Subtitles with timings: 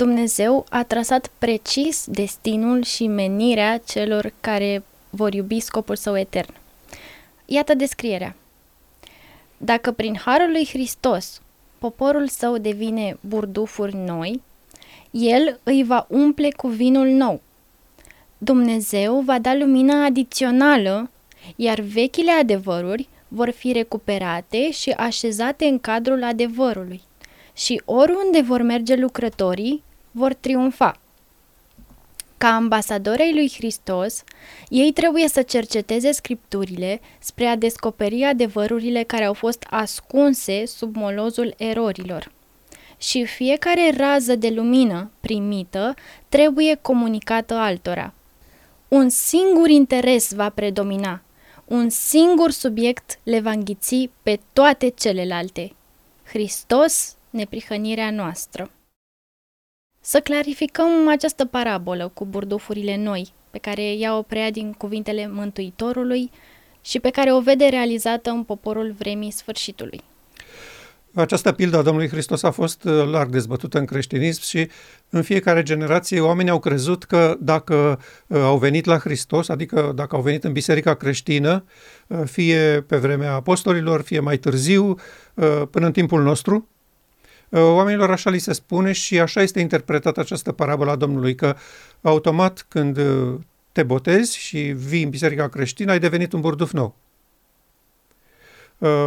[0.00, 6.54] Dumnezeu a trasat precis destinul și menirea celor care vor iubi scopul său etern.
[7.44, 8.36] Iată descrierea.
[9.56, 11.40] Dacă prin harul lui Hristos
[11.78, 14.40] poporul său devine burdufuri noi,
[15.10, 17.40] el îi va umple cu vinul nou.
[18.38, 21.10] Dumnezeu va da lumina adițională,
[21.56, 27.00] iar vechile adevăruri vor fi recuperate și așezate în cadrul adevărului.
[27.54, 30.98] Și oriunde vor merge lucrătorii, vor triumfa.
[32.38, 34.24] Ca ambasadorei lui Hristos,
[34.68, 41.54] ei trebuie să cerceteze scripturile spre a descoperi adevărurile care au fost ascunse sub molozul
[41.56, 42.32] erorilor.
[42.98, 45.94] Și fiecare rază de lumină primită
[46.28, 48.12] trebuie comunicată altora.
[48.88, 51.22] Un singur interes va predomina,
[51.64, 55.72] un singur subiect le va înghiți pe toate celelalte.
[56.24, 58.70] Hristos, neprihănirea noastră.
[60.10, 66.30] Să clarificăm această parabolă cu burdufurile noi, pe care ea o prea din cuvintele Mântuitorului
[66.82, 70.00] și pe care o vede realizată în poporul vremii sfârșitului.
[71.14, 74.68] Această pildă a Domnului Hristos a fost uh, larg dezbătută în creștinism și
[75.10, 80.16] în fiecare generație oamenii au crezut că dacă uh, au venit la Hristos, adică dacă
[80.16, 81.64] au venit în biserica creștină,
[82.06, 84.94] uh, fie pe vremea apostolilor, fie mai târziu,
[85.70, 86.68] până în timpul nostru,
[87.50, 91.56] Oamenilor așa li se spune și așa este interpretată această parabolă a Domnului, că
[92.00, 93.00] automat când
[93.72, 96.96] te botezi și vii în biserica creștină, ai devenit un burduf nou.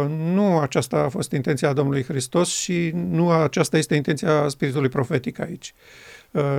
[0.08, 5.74] Nu aceasta a fost intenția Domnului Hristos și nu aceasta este intenția Spiritului Profetic aici.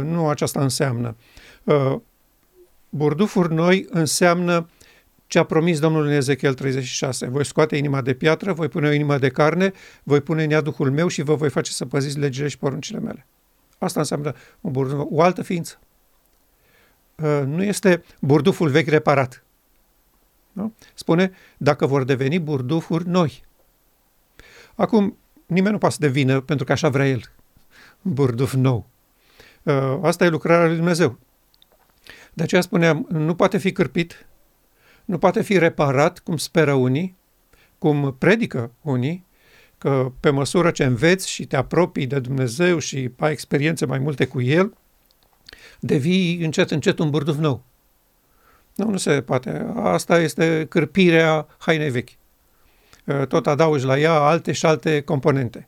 [0.03, 1.15] Nu aceasta înseamnă.
[2.89, 4.69] Burdufuri noi înseamnă
[5.27, 7.27] ce a promis Domnul în Ezechiel 36.
[7.27, 9.71] Voi scoate inima de piatră, voi pune o inimă de carne,
[10.03, 12.99] voi pune în ea Duhul meu și vă voi face să păziți legile și poruncile
[12.99, 13.25] mele.
[13.77, 15.79] Asta înseamnă un burduf, o altă ființă.
[17.15, 19.43] Uh, nu este burduful vechi reparat.
[20.51, 20.73] Nu?
[20.93, 23.43] Spune, dacă vor deveni burdufuri noi.
[24.75, 27.21] Acum, nimeni nu poate să devină pentru că așa vrea el.
[28.01, 28.85] Burduf nou.
[29.63, 31.19] Uh, asta e lucrarea lui Dumnezeu.
[32.33, 34.25] De aceea spuneam, nu poate fi cârpit,
[35.05, 37.15] nu poate fi reparat, cum speră unii,
[37.77, 39.25] cum predică unii,
[39.77, 44.25] că pe măsură ce înveți și te apropii de Dumnezeu și ai experiențe mai multe
[44.25, 44.73] cu El,
[45.79, 47.63] devii încet, încet un burduf nou.
[48.75, 49.73] Nu, nu se poate.
[49.75, 52.09] Asta este cârpirea hainei vechi.
[53.27, 55.67] Tot adaugi la ea alte și alte componente.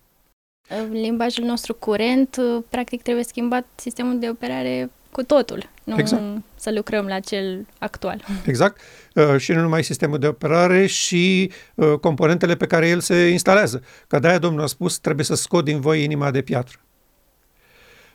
[0.69, 2.38] În limbajul nostru curent,
[2.69, 6.24] practic trebuie schimbat sistemul de operare cu totul, nu exact.
[6.56, 8.24] să lucrăm la cel actual.
[8.46, 8.81] Exact.
[9.14, 13.84] Uh, și nu numai sistemul de operare și uh, componentele pe care el se instalează.
[14.08, 16.78] Că de-aia Domnul a spus, trebuie să scot din voi inima de piatră.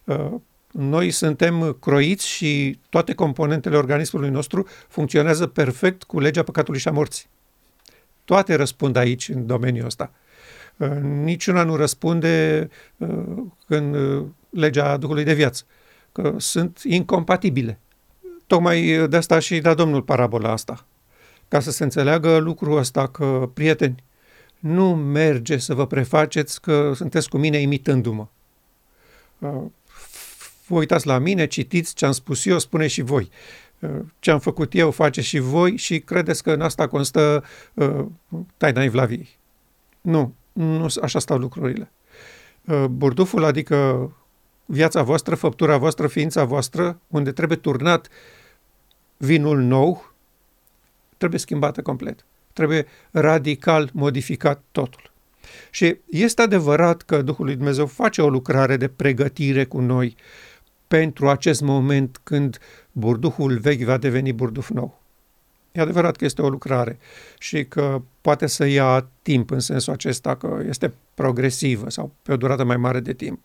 [0.04, 0.32] Uh,
[0.70, 6.92] noi suntem croiți și toate componentele organismului nostru funcționează perfect cu legea păcatului și a
[6.92, 7.26] morții.
[8.24, 10.12] Toate răspund aici, în domeniul ăsta.
[11.02, 12.68] Niciuna nu răspunde
[13.66, 13.96] în
[14.50, 15.64] legea Duhului de viață
[16.12, 17.78] că sunt incompatibile.
[18.46, 20.86] Tocmai de asta și da Domnul parabola asta,
[21.48, 24.02] ca să se înțeleagă lucrul ăsta că, prieteni,
[24.62, 28.26] nu merge să vă prefaceți că sunteți cu mine imitându-mă.
[29.38, 29.62] Uh,
[30.66, 33.30] vă uitați la mine, citiți ce am spus eu, spune și voi.
[33.78, 37.44] Uh, ce am făcut eu, face și voi și credeți că în asta constă
[37.74, 38.04] uh,
[38.56, 39.28] taina Evlaviei.
[40.00, 41.90] Nu, nu așa stau lucrurile.
[42.90, 44.10] Burduful, adică
[44.72, 48.08] viața voastră, făptura voastră, ființa voastră, unde trebuie turnat
[49.16, 50.12] vinul nou,
[51.16, 52.24] trebuie schimbată complet.
[52.52, 55.10] Trebuie radical modificat totul.
[55.70, 60.16] Și este adevărat că Duhul lui Dumnezeu face o lucrare de pregătire cu noi
[60.88, 62.58] pentru acest moment când
[62.92, 65.00] burduhul vechi va deveni burduf nou.
[65.72, 66.98] E adevărat că este o lucrare
[67.38, 72.36] și că poate să ia timp în sensul acesta că este progresivă sau pe o
[72.36, 73.44] durată mai mare de timp.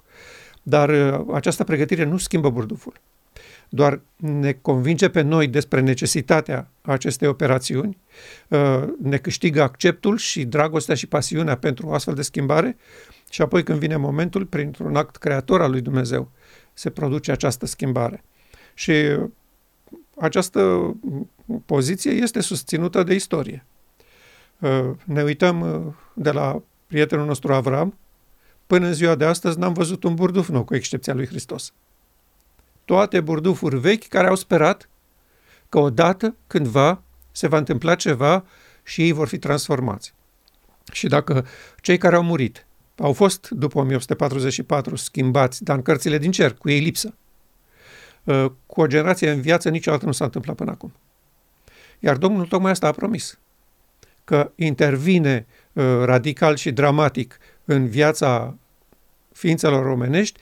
[0.69, 2.93] Dar uh, această pregătire nu schimbă burduful.
[3.69, 7.97] Doar ne convinge pe noi despre necesitatea acestei operațiuni,
[8.47, 12.77] uh, ne câștigă acceptul și dragostea și pasiunea pentru o astfel de schimbare
[13.29, 16.31] și apoi când vine momentul, printr-un act creator al lui Dumnezeu,
[16.73, 18.23] se produce această schimbare.
[18.73, 19.29] Și uh,
[20.19, 20.93] această
[21.65, 23.65] poziție este susținută de istorie.
[25.03, 27.97] Ne uităm de la prietenul nostru Avram,
[28.67, 31.73] Până în ziua de astăzi n-am văzut un burduf nou, cu excepția lui Hristos.
[32.85, 34.89] Toate burdufuri vechi care au sperat
[35.69, 38.45] că odată, cândva, se va întâmpla ceva
[38.83, 40.13] și ei vor fi transformați.
[40.91, 41.45] Și dacă
[41.81, 42.67] cei care au murit
[42.97, 47.13] au fost, după 1844, schimbați, dar în cărțile din cer, cu ei lipsă.
[48.23, 50.93] Uh, cu o generație în viață niciodată nu s-a întâmplat până acum.
[51.99, 53.39] Iar Domnul tocmai asta a promis,
[54.23, 57.37] că intervine uh, radical și dramatic
[57.67, 58.55] în viața
[59.31, 60.39] ființelor omenești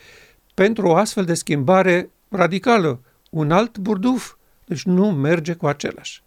[0.54, 3.00] pentru o astfel de schimbare radicală,
[3.30, 4.34] un alt burduf.
[4.66, 6.24] Deci nu merge cu același.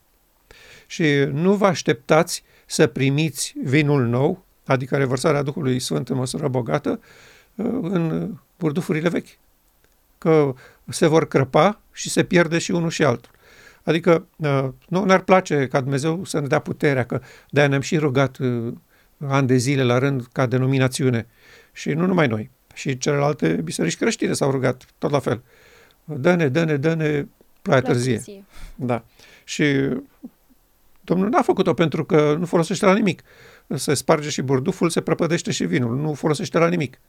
[0.87, 7.01] Și nu vă așteptați să primiți vinul nou, adică revărsarea Duhului Sfânt în măsură bogată,
[7.55, 9.39] uh, în burdufurile vechi.
[10.19, 10.55] Că
[10.89, 13.31] se vor crăpa și se pierde și unul și altul.
[13.83, 17.21] Adică uh, nu ne-ar place ca Dumnezeu să ne dea puterea, că
[17.51, 18.73] de-aia ne-am și rugat uh,
[19.27, 21.27] ani de zile la rând ca denominațiune.
[21.73, 25.43] Și nu numai noi, și celelalte biserici creștine s-au rugat tot la fel.
[26.05, 27.27] Dă-ne, dă-ne, dă-ne
[27.63, 28.15] ploaia târzie.
[28.15, 28.45] târzie.
[28.75, 29.05] Da.
[29.45, 29.65] Și
[31.09, 33.23] Domnul n-a făcut-o pentru că nu folosește la nimic.
[33.75, 35.97] Se sparge și burduful, se prăpădește și vinul.
[35.97, 37.01] Nu folosește la nimic.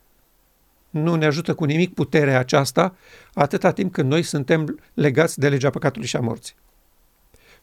[0.89, 2.95] Nu ne ajută cu nimic puterea aceasta
[3.33, 6.56] atâta timp când noi suntem legați de legea păcatului și a morții.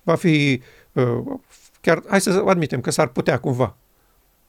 [0.03, 0.63] Va fi,
[0.93, 1.19] uh,
[1.81, 3.77] chiar, hai să admitem că s-ar putea cumva,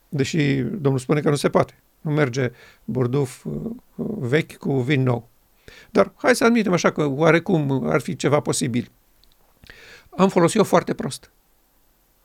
[0.09, 1.81] deși Domnul spune că nu se poate.
[2.01, 2.51] Nu merge
[2.83, 3.71] burduf uh,
[4.19, 5.29] vechi cu vin nou.
[5.89, 8.91] Dar hai să admitem așa că oarecum ar fi ceva posibil.
[10.09, 11.31] Am folosit-o foarte prost.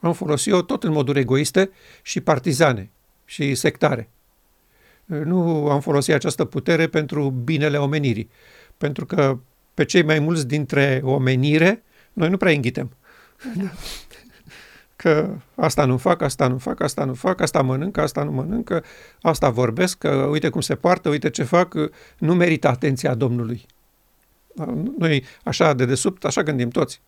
[0.01, 1.71] Am folosit-o tot în moduri egoiste
[2.03, 2.91] și partizane
[3.25, 4.11] și sectare.
[5.05, 8.31] Nu am folosit această putere pentru binele omenirii,
[8.77, 9.39] pentru că
[9.75, 11.83] pe cei mai mulți dintre omenire
[12.13, 12.97] noi nu prea înghitem.
[15.03, 18.85] Că asta nu fac, asta nu fac, asta nu fac, asta mănâncă, asta nu mănâncă,
[19.21, 21.75] asta vorbesc, că uite cum se poartă, uite ce fac,
[22.19, 23.67] nu merită atenția Domnului.
[24.99, 27.01] Noi așa de desubt, așa gândim toți.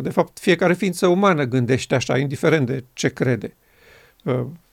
[0.00, 3.54] De fapt, fiecare ființă umană gândește așa, indiferent de ce crede.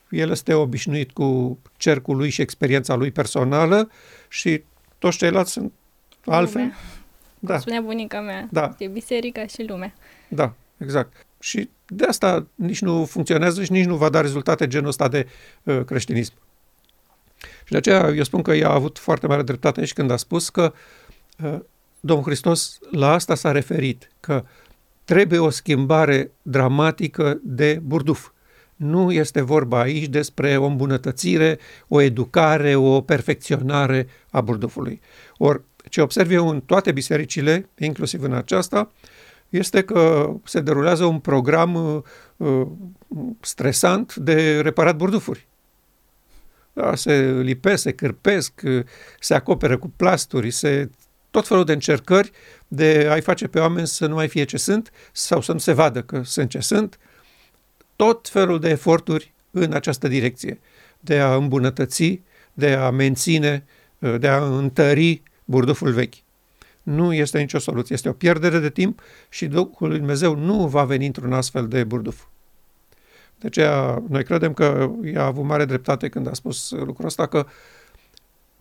[0.10, 3.92] El este obișnuit cu cercul lui și experiența lui personală
[4.28, 4.64] și
[4.98, 5.74] toți ceilalți sunt
[6.26, 6.62] altfel.
[6.62, 6.78] Lumea.
[7.40, 7.60] Da.
[7.60, 8.48] Spunea bunica mea.
[8.52, 8.76] Da.
[8.78, 9.94] E biserica și lumea.
[10.28, 11.26] Da, exact.
[11.40, 15.28] Și de asta nici nu funcționează și nici nu va da rezultate genul ăsta de
[15.64, 16.34] uh, creștinism.
[17.40, 20.18] Și de aceea eu spun că ea a avut foarte mare dreptate și când a
[20.18, 20.74] spus că
[21.44, 21.60] uh,
[22.00, 24.44] Domnul Hristos la asta s-a referit, că
[25.06, 28.30] trebuie o schimbare dramatică de burduf.
[28.76, 35.02] Nu este vorba aici despre o îmbunătățire, o educare, o perfecționare a burdufului.
[35.38, 38.92] Ori ce observ eu în toate bisericile, inclusiv în aceasta,
[39.50, 42.02] este că se derulează un program uh,
[42.38, 42.68] uh,
[43.40, 45.48] stresant de reparat burdufuri.
[46.74, 48.84] Da, se lipesc, se cârpesc, uh,
[49.20, 50.90] se acoperă cu plasturi, se
[51.32, 52.32] tot felul de încercări
[52.68, 55.74] de a-i face pe oameni să nu mai fie ce sunt sau să nu se
[55.74, 57.00] vadă că sunt ce sunt.
[57.96, 60.60] Tot felul de eforturi în această direcție,
[61.00, 62.22] de a îmbunătăți,
[62.54, 63.66] de a menține,
[64.18, 66.16] de a întări burduful vechi.
[66.90, 67.96] Nu este nicio soluție.
[67.96, 71.84] Este o pierdere de timp și Duhul lui Dumnezeu nu va veni într-un astfel de
[71.84, 72.24] burduf.
[73.40, 77.26] De aceea, noi credem că ea a avut mare dreptate când a spus lucrul ăsta,
[77.26, 77.46] că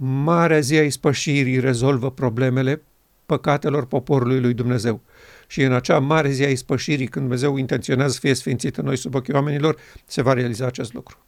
[0.04, 2.82] marea zi a ispășirii rezolvă problemele
[3.26, 5.00] păcatelor poporului lui Dumnezeu.
[5.46, 8.96] Și în acea mare zi a ispășirii, când Dumnezeu intenționează să fie sfințit în noi
[8.96, 11.19] sub ochii oamenilor, se va realiza acest lucru.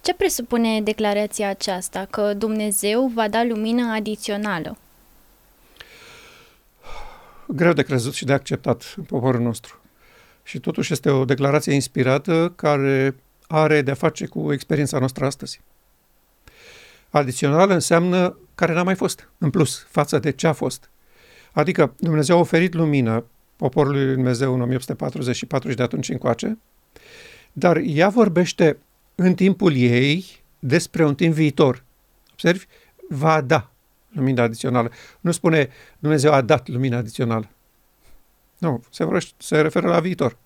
[0.00, 4.76] Ce presupune declarația aceasta, că Dumnezeu va da lumină adițională?
[7.52, 9.80] Greu de crezut și de acceptat în poporul nostru.
[10.42, 13.14] Și totuși este o declarație inspirată care
[13.46, 15.60] are de-a face cu experiența noastră astăzi.
[17.10, 20.90] Adițională înseamnă care n-a mai fost, în plus, față de ce a fost.
[21.52, 23.24] Adică Dumnezeu a oferit lumină
[23.56, 26.58] poporului lui Dumnezeu în 1844 și de atunci încoace,
[27.52, 28.78] dar ea vorbește
[29.14, 31.84] în timpul ei despre un timp viitor.
[32.32, 32.64] Observi?
[33.08, 33.70] Va da
[34.12, 34.90] lumina adițională.
[35.20, 37.48] Nu spune Dumnezeu a dat lumina adițională.
[38.58, 40.36] Nu, se, vorbește, se referă la viitor.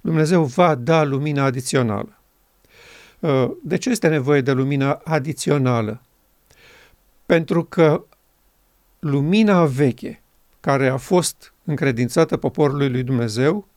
[0.00, 2.18] Dumnezeu va da lumina adițională.
[3.18, 6.02] Uh, de ce este nevoie de lumină adițională?
[7.26, 8.04] Pentru că
[8.98, 10.22] lumina veche,
[10.60, 13.68] care a fost încredințată poporului lui Dumnezeu,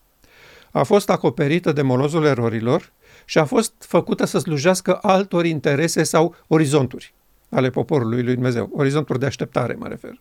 [0.70, 2.92] a fost acoperită de molozul erorilor
[3.24, 7.14] și a fost făcută să slujească altor interese sau orizonturi
[7.48, 10.20] ale poporului lui Dumnezeu, orizonturi de așteptare, mă refer.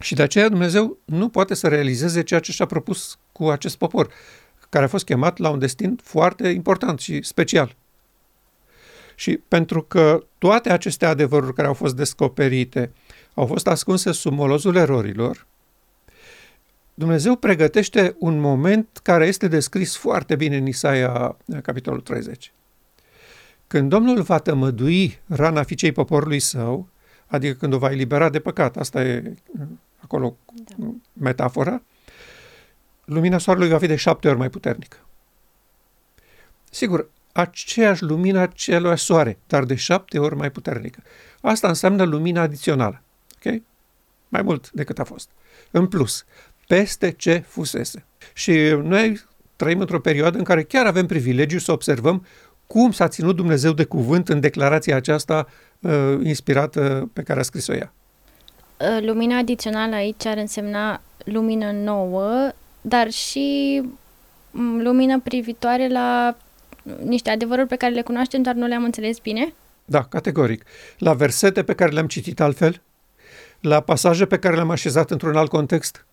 [0.00, 4.08] Și de aceea Dumnezeu nu poate să realizeze ceea ce și-a propus cu acest popor,
[4.68, 7.76] care a fost chemat la un destin foarte important și special.
[9.14, 12.92] Și pentru că toate aceste adevăruri care au fost descoperite
[13.34, 15.46] au fost ascunse sub molozul erorilor,
[16.94, 22.52] Dumnezeu pregătește un moment care este descris foarte bine în Isaia, capitolul 30.
[23.68, 26.88] Când Domnul va tămădui rana ficei poporului său,
[27.26, 29.34] adică când o va elibera de păcat, asta e
[29.98, 30.36] acolo
[30.76, 30.86] da.
[31.12, 31.82] metafora,
[33.04, 34.96] lumina soarelui va fi de șapte ori mai puternică.
[36.70, 41.02] Sigur, aceeași lumină celui soare, dar de șapte ori mai puternică.
[41.40, 43.02] Asta înseamnă lumina adițională.
[43.34, 43.60] Ok?
[44.28, 45.28] Mai mult decât a fost.
[45.70, 46.24] În plus,
[46.66, 48.04] peste ce fusese.
[48.32, 49.20] Și noi
[49.56, 52.26] trăim într-o perioadă în care chiar avem privilegiu să observăm
[52.68, 55.46] cum s-a ținut Dumnezeu de cuvânt în declarația aceasta
[55.80, 57.92] uh, inspirată pe care a scris-o ea.
[58.76, 63.80] Uh, lumina adițională aici ar însemna lumină nouă, dar și
[64.50, 66.36] mm, lumină privitoare la
[67.04, 69.54] niște adevăruri pe care le cunoaștem, dar nu le-am înțeles bine?
[69.84, 70.64] Da, categoric.
[70.98, 72.82] La versete pe care le-am citit altfel,
[73.60, 76.06] la pasaje pe care le-am așezat într-un alt context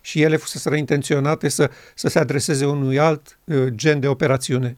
[0.00, 4.76] și ele fusese intenționate să, să se adreseze unui alt uh, gen de operațiune.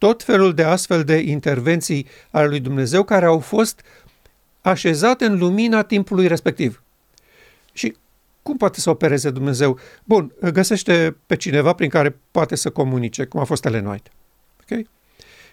[0.00, 3.82] Tot felul de astfel de intervenții ale lui Dumnezeu care au fost
[4.60, 6.82] așezate în lumina timpului respectiv.
[7.72, 7.96] Și
[8.42, 9.78] cum poate să opereze Dumnezeu?
[10.04, 14.10] Bun, găsește pe cineva prin care poate să comunice, cum a fost Ellen White.
[14.62, 14.88] Okay?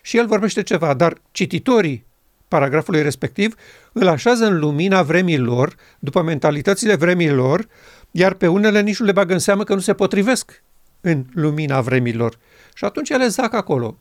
[0.02, 2.06] Și el vorbește ceva, dar cititorii
[2.48, 3.56] paragrafului respectiv
[3.92, 7.68] îl așează în lumina vremilor, după mentalitățile vremilor,
[8.12, 10.64] iar pe unele nici nu le bagă în seamă că nu se potrivesc
[11.02, 12.38] în lumina vremilor.
[12.74, 13.98] Și atunci ele zac acolo,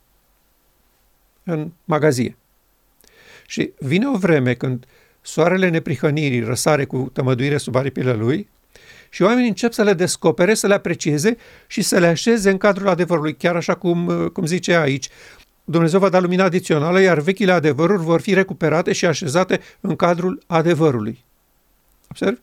[1.47, 2.37] în magazie.
[3.47, 4.85] Și vine o vreme când
[5.21, 8.49] soarele neprihănirii răsare cu tămăduire sub aripile lui
[9.11, 11.37] și oamenii încep să le descopere, să le aprecieze
[11.67, 15.09] și să le așeze în cadrul adevărului, chiar așa cum, cum zice aici.
[15.65, 20.43] Dumnezeu va da lumina adițională, iar vechile adevăruri vor fi recuperate și așezate în cadrul
[20.47, 21.25] adevărului.
[22.11, 22.41] Observi?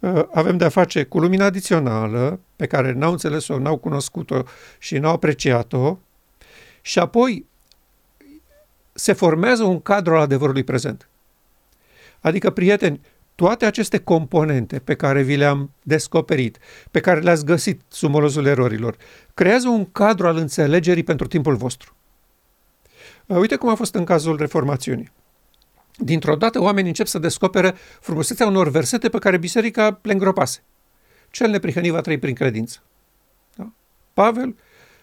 [0.00, 4.42] Uh, avem de-a face cu lumina adițională, pe care n-au înțeles-o, n-au cunoscut-o
[4.78, 5.98] și n-au apreciat-o,
[6.82, 7.46] și apoi
[8.92, 11.08] se formează un cadru al adevărului prezent.
[12.20, 13.00] Adică, prieteni,
[13.34, 16.58] toate aceste componente pe care vi le-am descoperit,
[16.90, 18.96] pe care le-ați găsit sub molozul erorilor,
[19.34, 21.94] creează un cadru al înțelegerii pentru timpul vostru.
[23.26, 25.12] Uh, uite cum a fost în cazul reformațiunii.
[25.96, 30.62] Dintr-o dată oamenii încep să descopere frumusețea unor versete pe care biserica le îngropase.
[31.30, 32.82] Cel neprihănit va trăi prin credință.
[33.56, 33.72] Da?
[34.12, 34.56] Pavel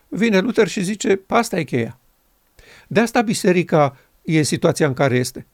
[0.07, 1.99] vine Luther și zice, asta e cheia.
[2.87, 5.45] De asta biserica e în situația în care este.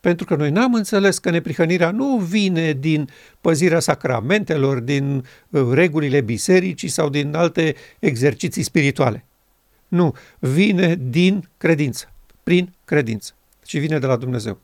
[0.00, 3.08] Pentru că noi n-am înțeles că neprihănirea nu vine din
[3.40, 9.24] păzirea sacramentelor, din uh, regulile bisericii sau din alte exerciții spirituale.
[9.88, 12.12] Nu, vine din credință,
[12.42, 13.32] prin credință.
[13.66, 14.60] Și vine de la Dumnezeu.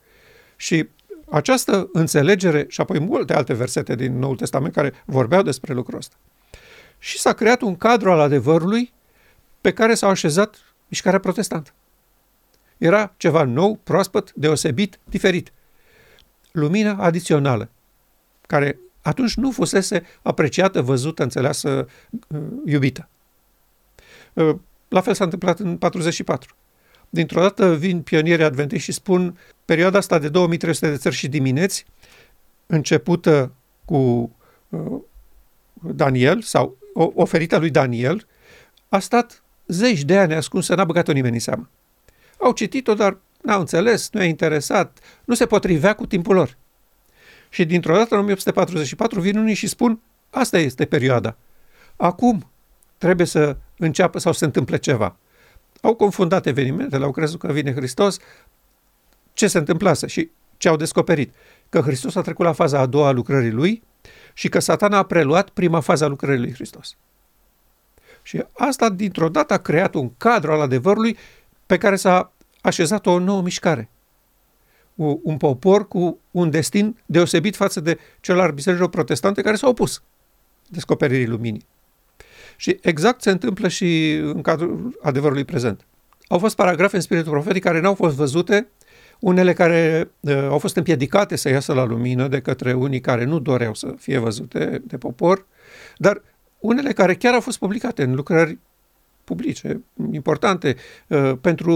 [0.57, 0.89] Și
[1.31, 6.15] această înțelegere și apoi multe alte versete din Noul Testament care vorbeau despre lucrul ăsta.
[6.99, 8.93] Și s-a creat un cadru al adevărului
[9.61, 10.57] pe care s-a așezat
[10.89, 11.71] mișcarea protestantă.
[12.81, 15.53] Era ceva nou, proaspăt, deosebit, diferit.
[16.53, 17.71] Lumina adițională,
[18.47, 21.89] care atunci nu fusese apreciată, văzută, înțeleasă,
[22.29, 23.09] uh, iubită.
[24.33, 24.57] Uh,
[24.89, 26.55] la fel s-a întâmplat în 44.
[27.11, 31.87] Dintr-o dată vin pionierii adventiști și spun perioada asta de 2300 de țări și dimineți,
[32.67, 33.53] începută
[33.85, 34.31] cu
[34.69, 35.01] uh,
[35.73, 38.27] Daniel sau oferită lui Daniel,
[38.89, 41.69] a stat zeci de ani ascunsă, n-a băgat-o nimeni în seamă.
[42.41, 46.57] Au citit-o, dar n-au înțeles, nu i-a interesat, nu se potrivea cu timpul lor.
[47.49, 51.37] Și dintr-o dată, în 1844, vin unii și spun, asta este perioada.
[51.97, 52.51] Acum
[52.99, 55.17] trebuie să înceapă sau să se întâmple ceva.
[55.81, 58.19] Au confundat evenimentele, au crezut că vine Hristos,
[59.33, 61.35] ce se întâmplase și ce au descoperit?
[61.69, 63.83] Că Hristos a trecut la faza a doua a lucrării lui
[64.33, 66.97] și că satana a preluat prima fază a lucrării lui Hristos.
[68.23, 71.17] Și asta, dintr-o dată, a creat un cadru al adevărului
[71.71, 73.91] pe care s-a așezat o nouă mișcare.
[75.23, 80.03] Un popor cu un destin deosebit față de cel al bisericilor protestante care s-au opus
[80.69, 81.67] descoperirii luminii.
[82.57, 85.87] Și exact se întâmplă și în cadrul adevărului prezent.
[86.29, 88.69] Au fost paragrafe în spiritul profetic care n-au fost văzute,
[89.21, 93.39] unele care uh, au fost împiedicate să iasă la lumină de către unii care nu
[93.39, 95.47] doreau să fie văzute de popor,
[95.97, 96.23] dar
[96.59, 98.59] unele care chiar au fost publicate în lucrări
[99.31, 101.75] publice, importante uh, pentru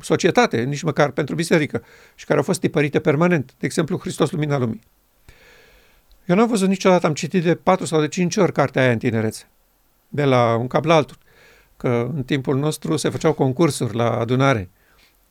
[0.00, 1.82] societate, nici măcar pentru biserică,
[2.14, 3.54] și care au fost tipărite permanent.
[3.58, 4.80] De exemplu, Hristos Lumina Lumii.
[6.26, 8.98] Eu n-am văzut niciodată, am citit de patru sau de cinci ori cartea aia în
[8.98, 9.48] tinerețe,
[10.08, 11.18] de la un cap la altul,
[11.76, 14.70] că în timpul nostru se făceau concursuri la adunare.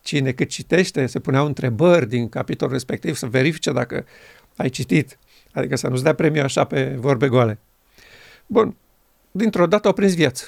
[0.01, 4.05] Cine cât citește, se puneau întrebări din capitolul respectiv să verifice dacă
[4.55, 5.19] ai citit,
[5.51, 7.59] adică să nu-ți dea premiu așa pe vorbe goale.
[8.45, 8.75] Bun,
[9.31, 10.45] dintr-o dată au prins viață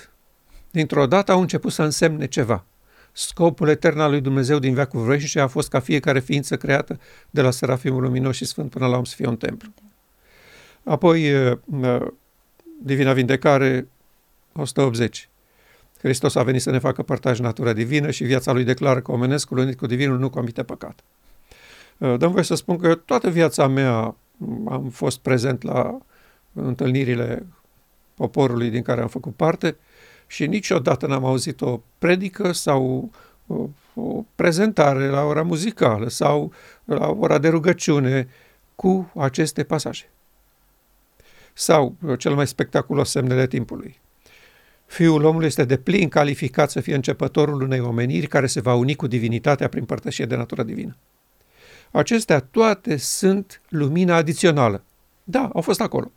[0.75, 2.65] dintr-o dată au început să însemne ceva.
[3.12, 7.41] Scopul etern al lui Dumnezeu din veacul vreșnice a fost ca fiecare ființă creată, de
[7.41, 9.70] la Serafimul Luminos și Sfânt până la om, să fie un templu.
[10.84, 11.32] Apoi,
[12.82, 13.88] Divina Vindecare,
[14.53, 15.29] 180.
[15.98, 19.58] Hristos a venit să ne facă părtași natura divină și viața lui declară că omenescul
[19.58, 21.03] unit cu divinul nu comite păcat.
[21.98, 24.15] Dăm voie să spun că toată viața mea
[24.67, 25.98] am fost prezent la
[26.53, 27.46] întâlnirile
[28.15, 29.75] poporului din care am făcut parte
[30.36, 33.12] și niciodată n-am auzit o predică sau
[33.48, 36.51] o, o prezentare la ora muzicală sau
[36.86, 38.27] la ora de rugăciune
[38.75, 40.10] cu aceste pasaje.
[41.54, 44.00] Sau, cel mai spectaculos, semnele timpului.
[44.86, 48.96] Fiul omului este de plin calificat să fie începătorul unei omeniri care se va uni
[48.96, 50.98] cu divinitatea prin părtășie de natură divină.
[51.92, 54.84] Acestea toate sunt lumina adițională.
[55.24, 56.12] Da, au fost acolo.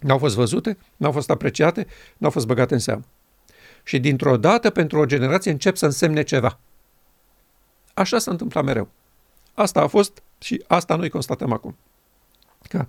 [0.00, 1.86] N-au fost văzute, n-au fost apreciate,
[2.16, 3.04] n-au fost băgate în seamă.
[3.82, 6.58] Și dintr-o dată, pentru o generație, încep să însemne ceva.
[7.94, 8.88] Așa s-a întâmplat mereu.
[9.54, 11.76] Asta a fost și asta noi constatăm acum.
[12.68, 12.86] Că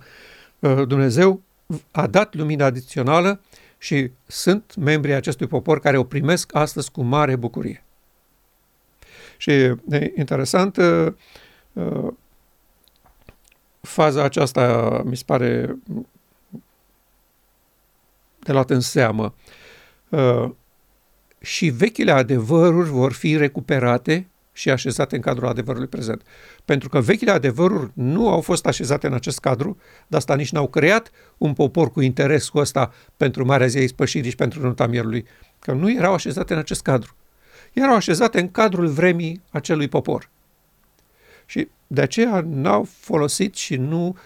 [0.58, 1.42] uh, Dumnezeu
[1.90, 3.40] a dat lumina adițională
[3.78, 7.84] și sunt membrii acestui popor care o primesc astăzi cu mare bucurie.
[9.36, 11.12] Și e interesant, uh,
[11.72, 12.12] uh,
[13.80, 15.78] faza aceasta mi se pare
[18.48, 19.34] de luat în seamă.
[20.08, 20.50] Uh,
[21.40, 26.22] și vechile adevăruri vor fi recuperate și așezate în cadrul adevărului prezent.
[26.64, 29.76] Pentru că vechile adevăruri nu au fost așezate în acest cadru,
[30.06, 34.30] de asta nici n-au creat un popor cu interesul ăsta pentru Marea Zi a Ispășirii
[34.30, 35.26] și pentru Nunta Mierului,
[35.58, 37.16] că nu erau așezate în acest cadru.
[37.72, 40.30] Erau așezate în cadrul vremii acelui popor.
[41.46, 44.16] Și de aceea n-au folosit și nu uh,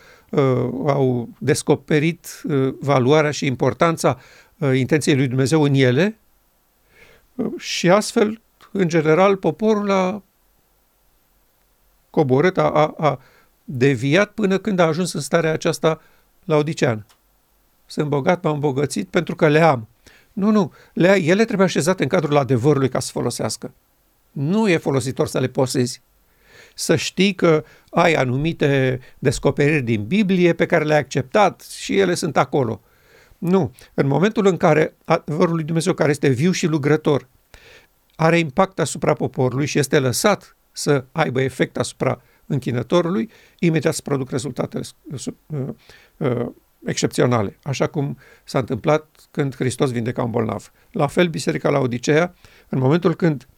[0.87, 4.19] au descoperit uh, valoarea și importanța
[4.59, 6.19] uh, intenției lui Dumnezeu în ele
[7.35, 8.41] uh, și astfel
[8.73, 10.23] în general, poporul a
[12.11, 13.21] coborât, a, a, a
[13.65, 16.01] deviat până când a ajuns în starea aceasta
[16.45, 17.07] la Odicean.
[17.87, 19.89] Sunt bogat, m-am îmbogățit pentru că le am.
[20.33, 23.73] Nu, nu, le, ele trebuie așezate în cadrul adevărului ca să folosească.
[24.31, 26.03] Nu e folositor să le posezi.
[26.75, 32.37] Să știi că ai anumite descoperiri din Biblie pe care le-ai acceptat și ele sunt
[32.37, 32.81] acolo.
[33.39, 33.73] Nu.
[33.95, 37.29] În momentul în care adevărul lui Dumnezeu, care este viu și lucrător,
[38.17, 44.31] are impact asupra poporului și este lăsat să aibă efect asupra închinătorului, imediat se produc
[44.31, 44.81] rezultate
[45.13, 45.69] uh,
[46.17, 46.47] uh,
[46.85, 50.73] excepționale, așa cum s-a întâmplat când Hristos vindeca un bolnav.
[50.91, 52.35] La fel, Biserica la Odiseea,
[52.69, 53.49] în momentul când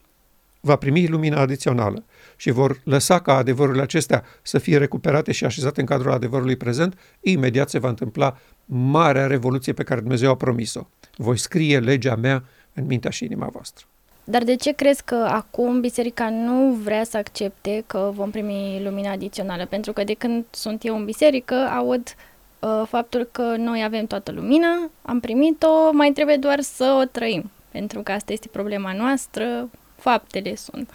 [0.60, 2.04] va primi lumina adițională
[2.36, 6.98] și vor lăsa ca adevărurile acestea să fie recuperate și așezate în cadrul adevărului prezent,
[7.20, 10.86] imediat se va întâmpla marea revoluție pe care Dumnezeu a promis-o.
[11.16, 12.44] Voi scrie legea mea
[12.74, 13.86] în mintea și inima voastră.
[14.24, 19.10] Dar de ce crezi că acum biserica nu vrea să accepte că vom primi lumina
[19.10, 19.66] adițională?
[19.66, 22.14] Pentru că de când sunt eu în biserică, aud
[22.58, 27.50] uh, faptul că noi avem toată lumina, am primit-o, mai trebuie doar să o trăim.
[27.70, 30.90] Pentru că asta este problema noastră, faptele sunt.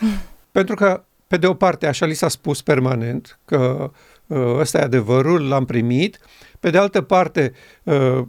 [0.51, 3.91] Pentru că, pe de o parte, așa li s-a spus permanent că
[4.27, 6.19] uh, ăsta e adevărul, l-am primit,
[6.59, 8.21] pe de altă parte, uh,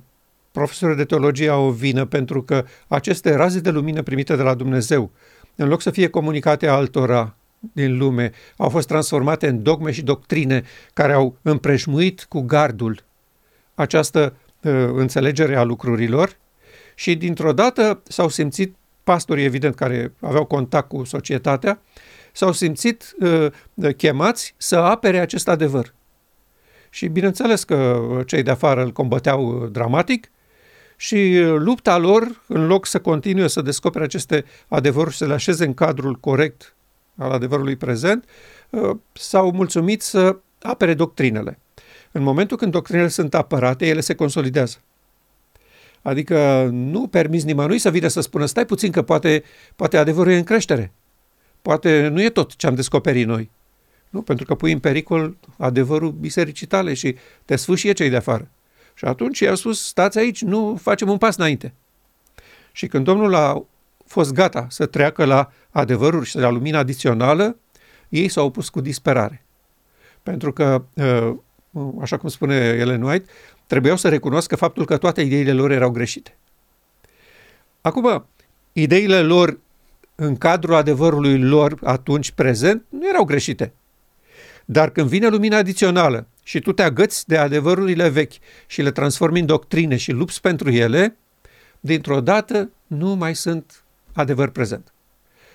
[0.52, 4.54] profesorii de teologie au o vină pentru că aceste raze de lumină primite de la
[4.54, 5.10] Dumnezeu,
[5.56, 7.36] în loc să fie comunicate altora
[7.72, 10.62] din lume, au fost transformate în dogme și doctrine
[10.94, 13.04] care au împrejmuit cu gardul
[13.74, 16.36] această uh, înțelegere a lucrurilor
[16.94, 21.80] și dintr-o dată s-au simțit pastorii, evident, care aveau contact cu societatea,
[22.32, 23.46] s-au simțit uh,
[23.96, 25.94] chemați să apere acest adevăr.
[26.90, 30.30] Și bineînțeles că cei de afară îl combăteau dramatic,
[31.00, 35.64] și lupta lor, în loc să continue să descopere aceste adevăruri și să le așeze
[35.64, 36.74] în cadrul corect
[37.16, 38.24] al adevărului prezent,
[38.70, 41.58] uh, s-au mulțumit să apere doctrinele.
[42.12, 44.76] În momentul când doctrinele sunt apărate, ele se consolidează.
[46.02, 49.42] Adică nu permis nimănui să vină să spună, stai puțin că poate,
[49.76, 50.92] poate adevărul e în creștere.
[51.62, 53.50] Poate nu e tot ce am descoperit noi.
[54.10, 58.48] Nu, pentru că pui în pericol adevărul bisericii tale și te sfâșie cei de afară.
[58.94, 61.74] Și atunci i-a spus, stați aici, nu facem un pas înainte.
[62.72, 63.64] Și când Domnul a
[64.06, 67.56] fost gata să treacă la adevăruri și la lumina adițională,
[68.08, 69.44] ei s-au opus cu disperare.
[70.22, 71.34] Pentru că, uh,
[72.00, 73.30] așa cum spune Ellen White,
[73.66, 76.36] trebuiau să recunoască faptul că toate ideile lor erau greșite.
[77.80, 78.26] Acum,
[78.72, 79.58] ideile lor
[80.22, 83.72] în cadrul adevărului lor atunci prezent nu erau greșite.
[84.64, 88.32] Dar când vine lumina adițională și tu te agăți de adevărurile vechi
[88.66, 91.16] și le transformi în doctrine și lupți pentru ele,
[91.80, 94.92] dintr-o dată nu mai sunt adevăr prezent.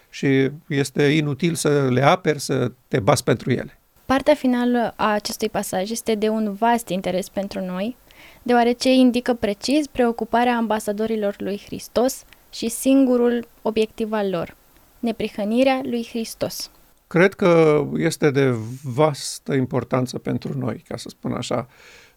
[0.09, 3.79] și este inutil să le aperi, să te bați pentru ele.
[4.05, 7.95] Partea finală a acestui pasaj este de un vast interes pentru noi,
[8.43, 12.23] deoarece indică precis preocuparea ambasadorilor lui Hristos
[12.55, 14.55] și singurul obiectiv al lor,
[14.99, 16.69] neprihănirea lui Hristos.
[17.07, 21.67] Cred că este de vastă importanță pentru noi, ca să spun așa,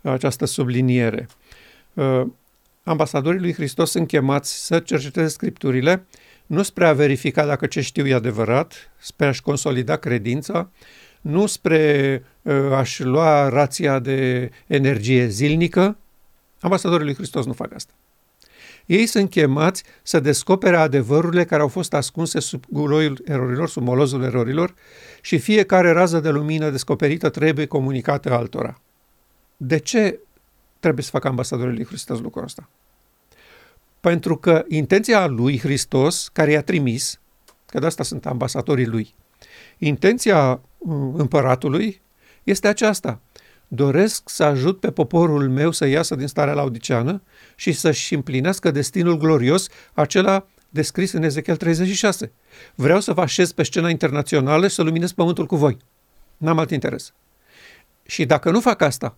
[0.02, 1.28] această subliniere.
[1.94, 2.22] Uh,
[2.82, 6.06] ambasadorii lui Hristos sunt chemați să cerceteze scripturile,
[6.46, 10.70] nu spre a verifica dacă ce știu e adevărat, spre a-și consolida credința,
[11.20, 15.96] nu spre uh, a-și lua rația de energie zilnică.
[16.60, 17.92] Ambasadorii lui Hristos nu fac asta.
[18.88, 24.22] Ei sunt chemați să descopere adevărurile care au fost ascunse sub guloiul erorilor, sub molozul
[24.22, 24.74] erorilor
[25.20, 28.80] și fiecare rază de lumină descoperită trebuie comunicată altora.
[29.56, 30.18] De ce
[30.80, 32.68] trebuie să facă ambasadorii lui Hristos lucrul ăsta?
[34.00, 37.20] Pentru că intenția lui Hristos, care i-a trimis,
[37.66, 39.14] că de asta sunt ambasadorii lui,
[39.78, 42.00] intenția uh, împăratului
[42.42, 43.20] este aceasta.
[43.68, 47.22] Doresc să ajut pe poporul meu să iasă din starea laudiceană
[47.54, 52.32] și să-și împlinească destinul glorios, acela descris în Ezechiel 36.
[52.74, 55.76] Vreau să vă așez pe scena internațională și să luminez pământul cu voi.
[56.36, 57.12] N-am alt interes.
[58.06, 59.16] Și dacă nu fac asta,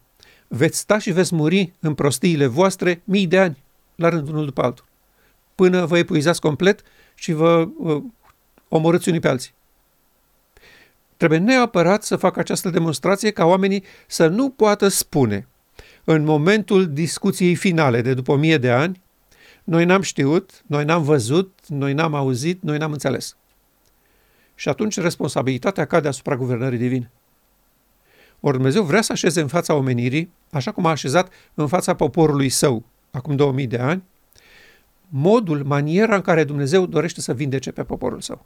[0.48, 3.62] veți sta și veți muri în prostiile voastre mii de ani,
[3.94, 4.84] la rândul unul după altul,
[5.54, 6.82] până vă epuizați complet
[7.14, 8.02] și vă uh,
[8.68, 9.52] omorâți unii pe alții.
[11.20, 15.48] Trebuie neapărat să facă această demonstrație ca oamenii să nu poată spune
[16.04, 19.02] în momentul discuției finale de după o mie de ani,
[19.64, 23.36] noi n-am știut, noi n-am văzut, noi n-am auzit, noi n-am înțeles.
[24.54, 27.10] Și atunci responsabilitatea cade asupra guvernării divine.
[28.40, 32.48] Ori Dumnezeu vrea să așeze în fața omenirii, așa cum a așezat în fața poporului
[32.48, 34.02] său acum 2000 de ani,
[35.08, 38.44] modul, maniera în care Dumnezeu dorește să vindece pe poporul său.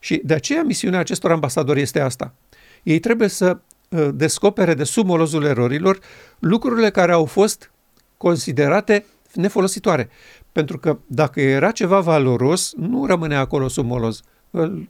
[0.00, 2.34] Și de aceea misiunea acestor ambasadori este asta.
[2.82, 3.58] Ei trebuie să
[3.88, 5.98] uh, descopere de sub molozul erorilor
[6.38, 7.70] lucrurile care au fost
[8.16, 10.08] considerate nefolositoare.
[10.52, 14.22] Pentru că dacă era ceva valoros, nu rămânea acolo sub moloz.
[14.50, 14.88] Îl,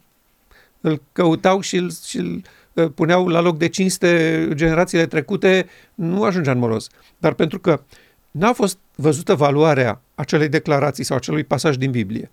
[0.81, 2.43] îl căutau și îl, și îl
[2.73, 6.89] uh, puneau la loc de cinste generațiile trecute, nu ajungea în moloz.
[7.19, 7.83] Dar pentru că
[8.31, 12.31] n-a fost văzută valoarea acelei declarații sau acelui pasaj din Biblie,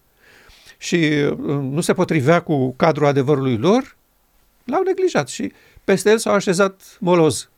[0.77, 3.97] și uh, nu se potrivea cu cadrul adevărului lor,
[4.63, 5.51] l-au neglijat și
[5.83, 7.49] peste el s-au așezat moloz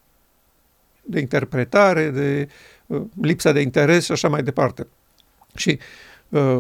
[1.02, 2.50] de interpretare, de
[2.86, 4.88] uh, lipsa de interes și așa mai departe.
[5.56, 5.80] Și
[6.30, 6.60] uh,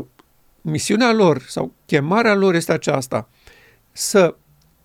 [0.61, 3.29] misiunea lor sau chemarea lor este aceasta,
[3.91, 4.35] să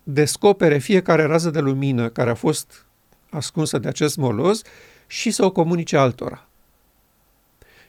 [0.03, 2.85] descopere fiecare rază de lumină care a fost
[3.29, 4.61] ascunsă de acest moloz
[5.07, 6.44] și să o comunice altora.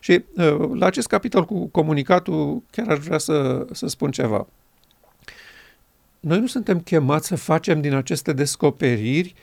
[0.06, 4.46] Și uh, la acest capitol cu comunicatul chiar aș vrea să, să spun ceva.
[6.20, 9.34] Noi nu suntem chemați să facem din aceste descoperiri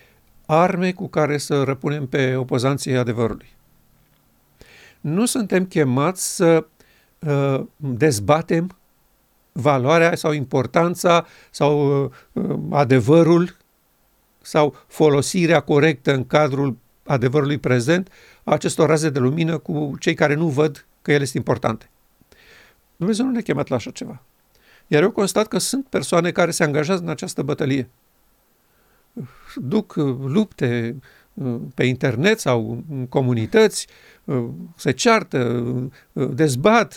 [0.45, 3.47] arme cu care să răpunem pe opozanții adevărului.
[5.01, 6.65] Nu suntem chemați să
[7.19, 8.77] uh, dezbatem
[9.51, 13.57] valoarea sau importanța sau uh, adevărul
[14.41, 20.33] sau folosirea corectă în cadrul adevărului prezent a acestor raze de lumină cu cei care
[20.33, 21.89] nu văd că ele sunt importante.
[22.95, 24.21] Dumnezeu nu ne-a chemat la așa ceva.
[24.87, 27.89] Iar eu constat că sunt persoane care se angajează în această bătălie.
[29.55, 30.95] Duc uh, lupte
[31.33, 33.87] uh, pe internet sau în comunități,
[34.23, 35.73] uh, se ceartă,
[36.13, 36.95] dezbat,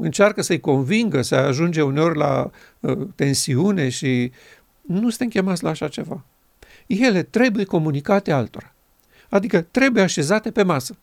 [0.00, 2.50] încearcă să-i convingă, să ajunge uneori la
[3.14, 4.32] tensiune și
[4.80, 6.24] nu suntem chemați la așa ceva
[6.86, 8.74] ele trebuie comunicate altora.
[9.28, 10.96] Adică trebuie așezate pe masă.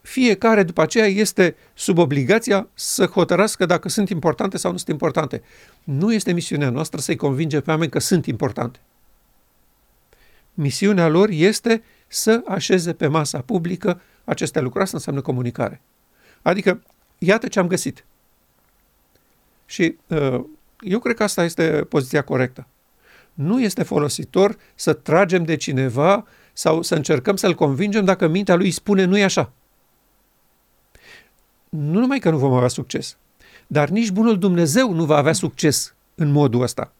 [0.00, 5.42] Fiecare după aceea este sub obligația să hotărască dacă sunt importante sau nu sunt importante.
[5.84, 8.80] Nu este misiunea noastră să-i convinge pe oameni că sunt importante.
[10.54, 14.84] Misiunea lor este să așeze pe masa publică aceste lucruri.
[14.84, 15.80] Asta înseamnă comunicare.
[16.42, 16.82] Adică,
[17.18, 18.04] iată ce am găsit.
[19.66, 20.44] Și uh,
[20.80, 22.66] eu cred că asta este poziția corectă
[23.38, 26.26] nu este folositor să tragem de cineva
[26.58, 29.52] sau să încercăm să-l convingem dacă mintea lui spune nu e așa.
[31.68, 33.16] Nu numai că nu vom avea succes,
[33.66, 36.92] dar nici bunul Dumnezeu nu va avea succes în modul ăsta.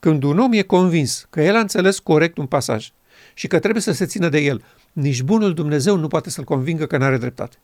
[0.00, 2.90] Când un om e convins că el a înțeles corect un pasaj
[3.34, 6.86] și că trebuie să se țină de el, nici bunul Dumnezeu nu poate să-l convingă
[6.86, 7.56] că nu are dreptate.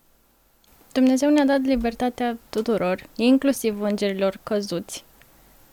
[0.93, 5.05] Dumnezeu ne-a dat libertatea tuturor, inclusiv îngerilor căzuți,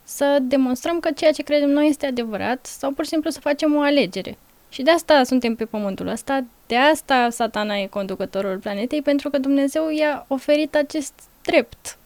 [0.03, 3.75] să demonstrăm că ceea ce credem noi este adevărat sau pur și simplu să facem
[3.75, 4.37] o alegere.
[4.73, 9.37] Și de asta suntem pe pământul ăsta, de asta satana e conducătorul planetei, pentru că
[9.37, 11.97] Dumnezeu i-a oferit acest drept.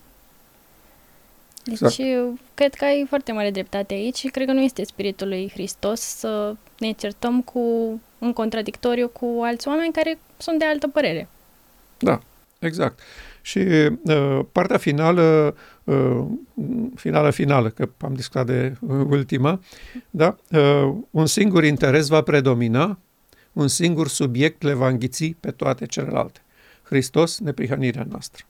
[1.63, 2.39] Deci exact.
[2.53, 5.99] cred că ai foarte mare dreptate aici și cred că nu este spiritul lui Hristos
[5.99, 7.61] să ne certăm cu
[8.17, 11.27] în contradictoriu cu alți oameni care sunt de altă părere.
[11.97, 12.19] Da,
[12.59, 12.99] exact.
[13.47, 16.25] Și uh, partea finală, uh,
[16.95, 19.59] finală, finală, că am discutat de uh, ultima,
[20.09, 20.37] da?
[20.51, 22.99] Uh, un singur interes va predomina,
[23.53, 26.41] un singur subiect le va înghiți pe toate celelalte.
[26.83, 28.45] Hristos, neprihănirea noastră.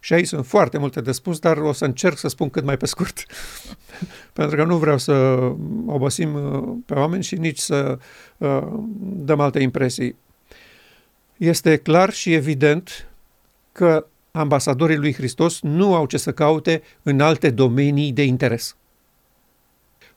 [0.00, 2.76] Și aici sunt foarte multe de spus, dar o să încerc să spun cât mai
[2.76, 3.24] pe scurt.
[4.32, 5.12] Pentru că nu vreau să
[5.86, 7.98] obosim uh, pe oameni și nici să
[8.36, 8.66] uh,
[9.00, 10.16] dăm alte impresii.
[11.36, 13.08] Este clar și evident
[13.72, 18.76] că ambasadorii lui Hristos nu au ce să caute în alte domenii de interes.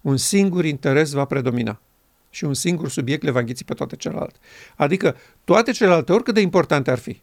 [0.02, 1.82] Un singur interes va predomina
[2.30, 4.38] și un singur subiect le va înghiți pe toate celelalte.
[4.76, 7.22] Adică toate celelalte, oricât de importante ar fi,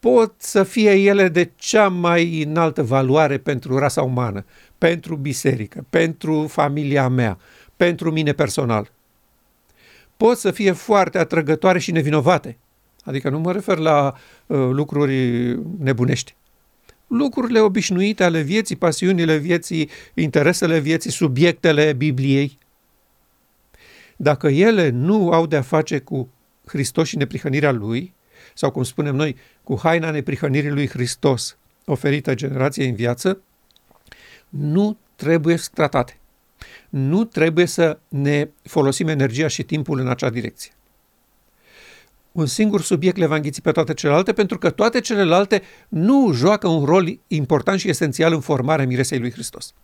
[0.00, 4.44] pot să fie ele de cea mai înaltă valoare pentru rasa umană,
[4.78, 7.38] pentru biserică, pentru familia mea,
[7.76, 8.92] pentru mine personal.
[10.16, 12.58] Pot să fie foarte atrăgătoare și nevinovate.
[13.04, 14.14] Adică nu mă refer la
[14.46, 16.34] uh, lucruri nebunești.
[17.06, 22.58] Lucrurile obișnuite ale vieții, pasiunile vieții, interesele vieții, subiectele Bibliei.
[24.16, 26.28] Dacă ele nu au de-a face cu
[26.66, 28.14] Hristos și neprihănirea Lui,
[28.54, 33.40] sau cum spunem noi, cu haina neprihănirii lui Hristos oferită generației în viață,
[34.48, 36.18] nu trebuie tratate.
[36.88, 40.72] Nu trebuie să ne folosim energia și timpul în acea direcție.
[42.34, 46.68] Un singur subiect le va înghiți pe toate celelalte, pentru că toate celelalte nu joacă
[46.68, 49.74] un rol important și esențial în formarea miresei lui Hristos.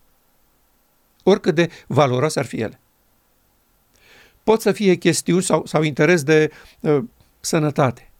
[1.23, 2.79] Oricât de valoroase ar fi ele.
[4.43, 7.03] Pot să fie chestiuni sau, sau interes de uh,
[7.39, 8.11] sănătate,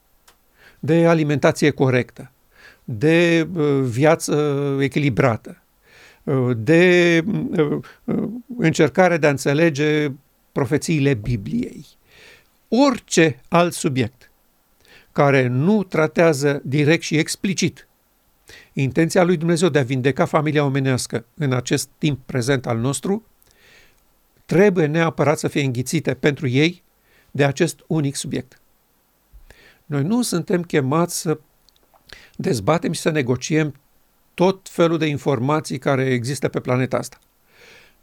[0.79, 2.31] de alimentație corectă,
[2.83, 5.63] de uh, viață echilibrată,
[6.23, 7.23] uh, de
[7.57, 7.79] uh,
[8.57, 10.11] încercare de a înțelege
[10.51, 11.85] profețiile Bibliei.
[12.73, 14.31] Orice alt subiect
[15.11, 17.87] care nu tratează direct și explicit
[18.73, 23.25] intenția lui Dumnezeu de a vindeca familia omenească în acest timp prezent al nostru,
[24.45, 26.83] trebuie neapărat să fie înghițite pentru ei
[27.31, 28.61] de acest unic subiect.
[29.85, 31.39] Noi nu suntem chemați să
[32.35, 33.75] dezbatem și să negociem
[34.33, 37.17] tot felul de informații care există pe planeta asta.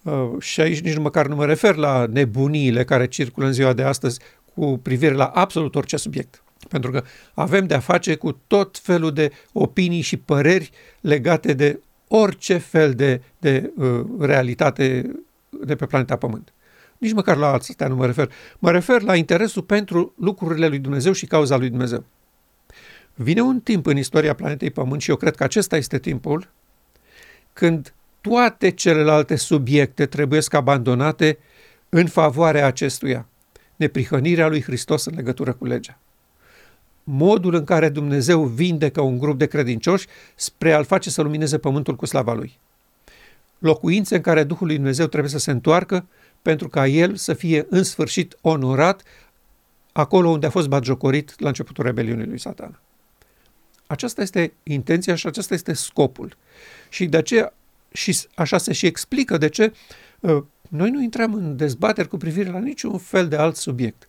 [0.02, 3.82] Uh, și aici nici măcar nu mă refer la nebuniile care circulă în ziua de
[3.82, 4.20] astăzi
[4.58, 6.42] cu privire la absolut orice subiect.
[6.68, 7.02] Pentru că
[7.34, 13.22] avem de-a face cu tot felul de opinii și păreri legate de orice fel de,
[13.38, 15.10] de uh, realitate
[15.64, 16.52] de pe planeta Pământ.
[16.98, 18.30] Nici măcar la asta nu mă refer.
[18.58, 22.04] Mă refer la interesul pentru lucrurile lui Dumnezeu și cauza lui Dumnezeu.
[23.14, 26.50] Vine un timp în istoria planetei Pământ și eu cred că acesta este timpul
[27.52, 31.38] când toate celelalte subiecte trebuie să abandonate
[31.88, 33.28] în favoarea acestuia,
[33.78, 35.98] neprihănirea lui Hristos în legătură cu legea.
[37.04, 41.96] Modul în care Dumnezeu vindecă un grup de credincioși spre a-L face să lumineze pământul
[41.96, 42.58] cu slava Lui.
[43.58, 46.06] Locuințe în care Duhul lui Dumnezeu trebuie să se întoarcă
[46.42, 49.02] pentru ca el să fie în sfârșit onorat
[49.92, 52.80] acolo unde a fost batjocorit la începutul rebeliunii lui Satan.
[53.86, 56.36] Aceasta este intenția și acesta este scopul.
[56.88, 57.54] Și de aceea,
[57.92, 59.72] și așa se și explică de ce
[60.20, 64.06] uh, noi nu intrăm în dezbateri cu privire la niciun fel de alt subiect.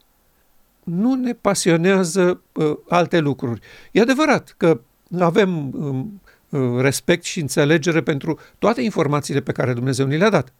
[0.83, 3.61] Nu ne pasionează uh, alte lucruri.
[3.91, 4.81] E adevărat că
[5.19, 10.53] avem um, uh, respect și înțelegere pentru toate informațiile pe care Dumnezeu ni le-a dat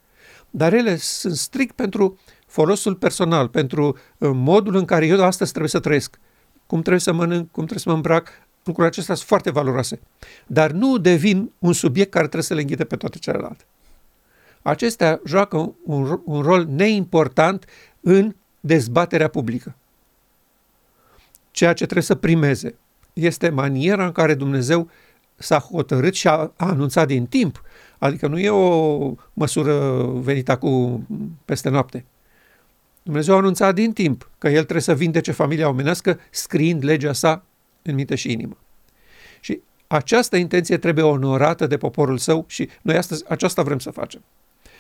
[0.50, 5.70] dar ele sunt strict pentru folosul personal, pentru uh, modul în care eu astăzi trebuie
[5.70, 6.20] să trăiesc,
[6.66, 8.28] cum trebuie să mănânc, cum trebuie să mă îmbrac,
[8.64, 10.00] lucrurile acestea sunt foarte valoroase.
[10.48, 13.64] Dar nu devin un subiect care trebuie să le înghite pe toate celelalte.
[14.62, 17.66] Acestea joacă un, un rol neimportant
[18.00, 19.76] în dezbaterea publică.
[21.52, 22.76] Ceea ce trebuie să primeze
[23.14, 24.90] este maniera în care Dumnezeu
[25.36, 27.62] s-a hotărât și a, a anunțat din timp
[28.00, 31.04] Adică nu e o măsură venită cu
[31.46, 32.06] peste noapte.
[33.04, 37.44] Dumnezeu a anunțat din timp că El trebuie să vindece familia omenească scriind legea sa
[37.82, 38.58] în minte și inimă.
[39.40, 44.22] Și această intenție trebuie onorată de poporul său și noi astăzi aceasta vrem să facem.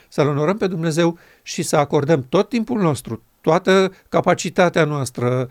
[0.10, 5.50] Să-L onorăm pe Dumnezeu și să acordăm tot timpul nostru, toată capacitatea noastră,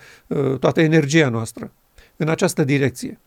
[0.61, 1.73] toată energia noastră
[2.17, 3.21] în această direcție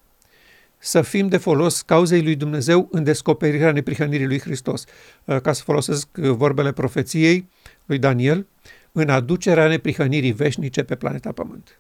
[0.84, 4.84] să fim de folos cauzei lui Dumnezeu în descoperirea neprihănirii lui Hristos.
[5.26, 7.48] Uh, ca să folosesc uh, vorbele profeției
[7.86, 8.48] lui Daniel,
[8.92, 11.80] în aducerea neprihănirii veșnice pe planeta Pământ.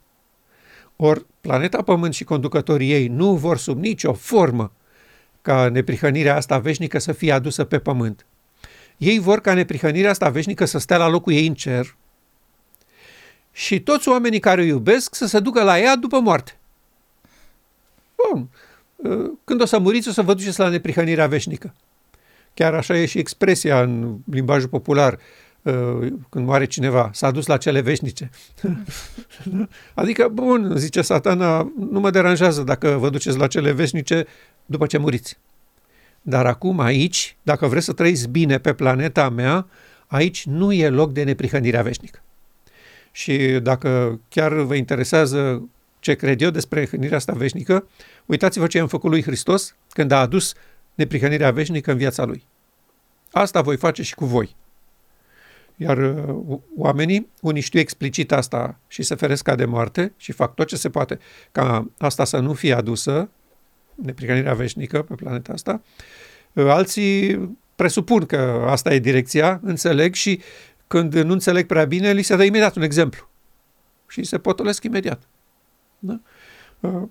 [0.95, 4.71] Or, planeta Pământ și conducătorii ei nu vor sub nicio formă
[5.41, 8.25] ca neprihănirea asta veșnică să fie adusă pe pământ.
[9.01, 11.95] Ei vor ca neprihănirea asta veșnică să stea la locul ei în cer
[13.51, 16.57] și toți oamenii care o iubesc să se ducă la ea după moarte.
[18.15, 18.49] Bun.
[19.43, 21.73] Când o să muriți, o să vă duceți la neprihănirea veșnică.
[22.53, 25.19] Chiar așa e și expresia în limbajul popular
[26.29, 28.29] când moare cineva, s-a dus la cele veșnice.
[29.93, 34.25] adică, bun, zice satana, nu mă deranjează dacă vă duceți la cele veșnice
[34.65, 35.37] după ce muriți.
[36.21, 39.67] Dar acum aici, dacă vreți să trăiți bine pe planeta mea,
[40.07, 42.21] aici nu e loc de neprihănirea veșnică.
[43.11, 47.87] Și dacă chiar vă interesează ce cred eu despre hrănirea asta veșnică,
[48.25, 50.53] uitați-vă ce am făcut lui Hristos când a adus
[50.95, 52.45] neprihănirea veșnică în viața lui.
[53.31, 54.55] Asta voi face și cu voi.
[55.75, 60.55] Iar uh, oamenii, unii știu explicit asta și se feresc ca de moarte și fac
[60.55, 61.19] tot ce se poate
[61.51, 63.29] ca asta să nu fie adusă,
[64.03, 65.81] neprihănirea veșnică pe planeta asta,
[66.53, 67.39] uh, alții
[67.75, 70.41] presupun că asta e direcția, înțeleg și
[70.87, 73.29] când nu înțeleg prea bine, li se dă imediat un exemplu.
[74.07, 75.21] Și se potolesc imediat.
[75.99, 76.19] Da?
[76.79, 77.03] Uh,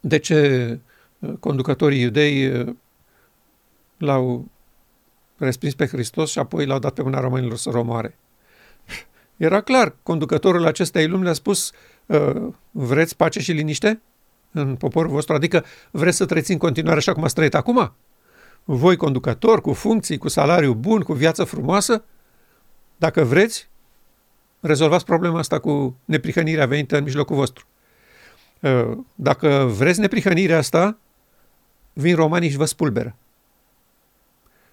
[0.00, 0.78] de ce
[1.18, 2.74] uh, conducătorii iudei uh,
[3.96, 4.48] l-au
[5.36, 8.18] respins pe Hristos și apoi l-au dat pe mâna românilor să romoare?
[9.36, 11.72] Era clar, conducătorul acestei lumi le-a spus
[12.70, 14.00] vreți pace și liniște
[14.52, 15.34] în poporul vostru?
[15.34, 17.92] Adică vreți să trăiți în continuare așa cum ați trăit acum?
[18.64, 22.04] Voi conducător, cu funcții, cu salariu bun, cu viață frumoasă?
[22.96, 23.68] Dacă vreți,
[24.60, 27.66] rezolvați problema asta cu neprihănirea venită în mijlocul vostru.
[28.60, 30.98] Uh, dacă vreți neprihănirea asta,
[31.92, 33.16] vin romanii și vă spulberă.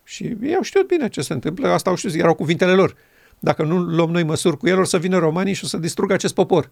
[0.03, 2.95] Și ei au știut bine ce se întâmplă, asta au știut, erau cuvintele lor.
[3.39, 6.13] Dacă nu luăm noi măsuri cu el, o să vină romanii și o să distrugă
[6.13, 6.69] acest popor.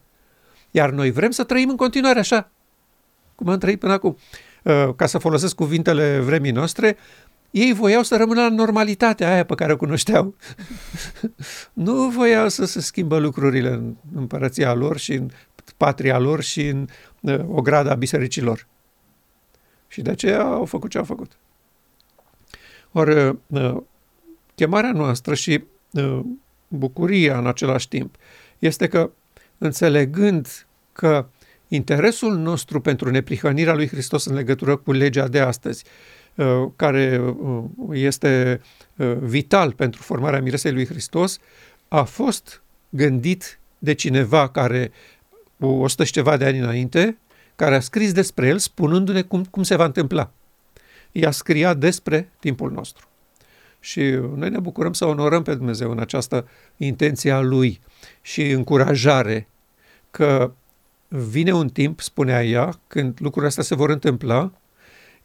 [0.72, 2.52] Iar noi vrem să trăim în continuare așa,
[3.36, 4.18] cum am trăit până acum.
[4.64, 6.98] Uh, ca să folosesc cuvintele vremii noastre,
[7.52, 10.36] ei voiau să rămână la normalitatea aia pe care o cunoșteau.
[11.74, 15.30] nu voiau să se schimbă lucrurile în împărăția lor și în
[15.78, 16.88] patria lor și în
[17.20, 18.68] uh, ograda bisericilor.
[19.88, 21.32] Și de aceea au făcut ce au făcut.
[22.92, 23.78] Ori uh,
[24.56, 26.20] chemarea noastră și uh,
[26.68, 28.16] bucuria în același timp
[28.60, 29.12] este că
[29.58, 31.28] înțelegând că
[31.68, 35.84] interesul nostru pentru neprihănirea lui Hristos în legătură cu legea de astăzi
[36.36, 38.62] Uh, care uh, este
[38.96, 41.40] uh, vital pentru formarea miresei lui Hristos,
[41.88, 44.92] a fost gândit de cineva care
[45.60, 47.18] cu 100 și ceva de ani înainte,
[47.56, 50.32] care a scris despre el spunându-ne cum, cum se va întâmpla.
[51.12, 53.08] Ea scria despre timpul nostru.
[53.80, 54.02] Și
[54.36, 56.48] noi ne bucurăm să onorăm pe Dumnezeu în această
[56.78, 57.82] intenție a Lui
[58.22, 59.48] și încurajare
[60.12, 60.54] că
[61.16, 64.52] vine un timp, spunea ea, când lucrurile astea se vor întâmpla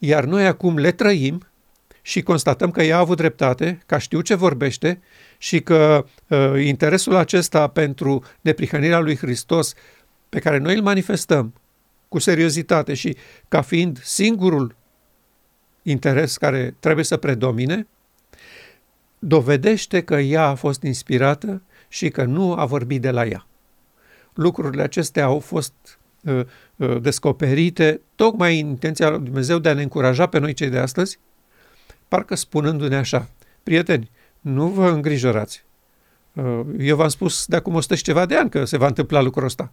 [0.02, 1.46] iar noi acum le trăim
[2.02, 5.00] și constatăm că ea a avut dreptate, că știu ce vorbește
[5.38, 9.74] și că uh, interesul acesta pentru neprihănirea lui Hristos
[10.28, 11.54] pe care noi îl manifestăm
[12.08, 13.16] cu seriozitate și
[13.48, 14.76] ca fiind singurul
[15.82, 17.86] interes care trebuie să predomine,
[19.18, 23.46] dovedește că ea a fost inspirată și că nu a vorbit de la ea.
[24.34, 25.72] Lucrurile acestea au fost
[26.24, 26.44] uh,
[26.80, 30.78] Uh, descoperite tocmai în intenția lui Dumnezeu de a ne încuraja pe noi cei de
[30.78, 31.18] astăzi,
[32.08, 33.28] parcă spunându-ne așa,
[33.62, 35.64] prieteni, nu vă îngrijorați.
[36.32, 39.20] Uh, eu v-am spus de acum 100 și ceva de ani că se va întâmpla
[39.20, 39.72] lucrul ăsta.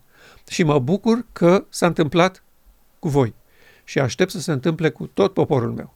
[0.49, 2.43] Și mă bucur că s-a întâmplat
[2.99, 3.33] cu voi.
[3.83, 5.93] Și aștept să se întâmple cu tot poporul meu.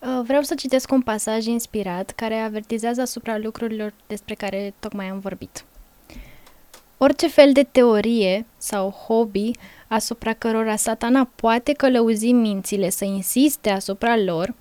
[0.00, 5.18] Uh, vreau să citesc un pasaj inspirat care avertizează asupra lucrurilor despre care tocmai am
[5.18, 5.64] vorbit.
[6.98, 9.50] Orice fel de teorie sau hobby
[9.88, 14.54] asupra cărora satana poate călăuzi mințile să insiste asupra lor,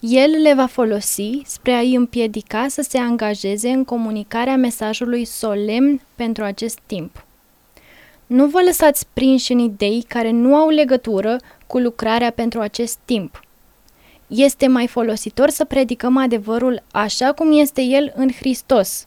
[0.00, 6.44] el le va folosi spre a-i împiedica să se angajeze în comunicarea mesajului solemn pentru
[6.44, 7.24] acest timp.
[8.26, 13.40] Nu vă lăsați prinși în idei care nu au legătură cu lucrarea pentru acest timp.
[14.26, 19.06] Este mai folositor să predicăm adevărul așa cum este el în Hristos.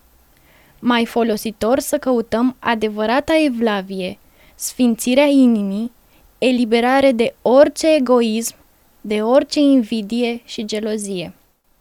[0.85, 4.17] Mai folositor să căutăm adevărata evlavie,
[4.55, 5.91] sfințirea inimii,
[6.37, 8.55] eliberare de orice egoism,
[9.01, 11.33] de orice invidie și gelozie.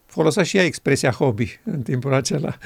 [0.07, 2.57] Folosea și ea expresia hobby în timpul acela.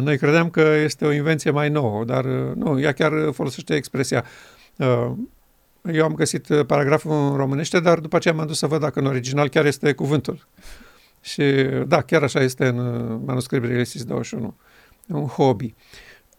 [0.00, 4.24] Noi credeam că este o invenție mai nouă, dar nu, ea chiar folosește expresia.
[5.92, 9.06] Eu am găsit paragraful în românește, dar după aceea m-am dus să văd dacă în
[9.06, 10.46] original chiar este cuvântul.
[11.20, 11.42] Și
[11.86, 12.76] da, chiar așa este în
[13.24, 14.54] manuscript Realisis 21.
[15.08, 15.74] Un hobby.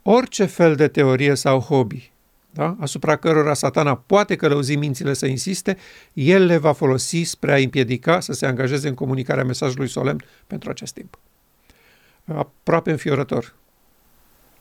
[0.02, 2.14] Orice fel de teorie sau hobby
[2.54, 2.76] da?
[2.80, 5.78] asupra cărora satana poate călăuzi mințile să insiste,
[6.14, 10.70] el le va folosi spre a împiedica să se angajeze în comunicarea mesajului solemn pentru
[10.70, 11.20] acest timp.
[12.26, 13.54] Aproape înfiorător.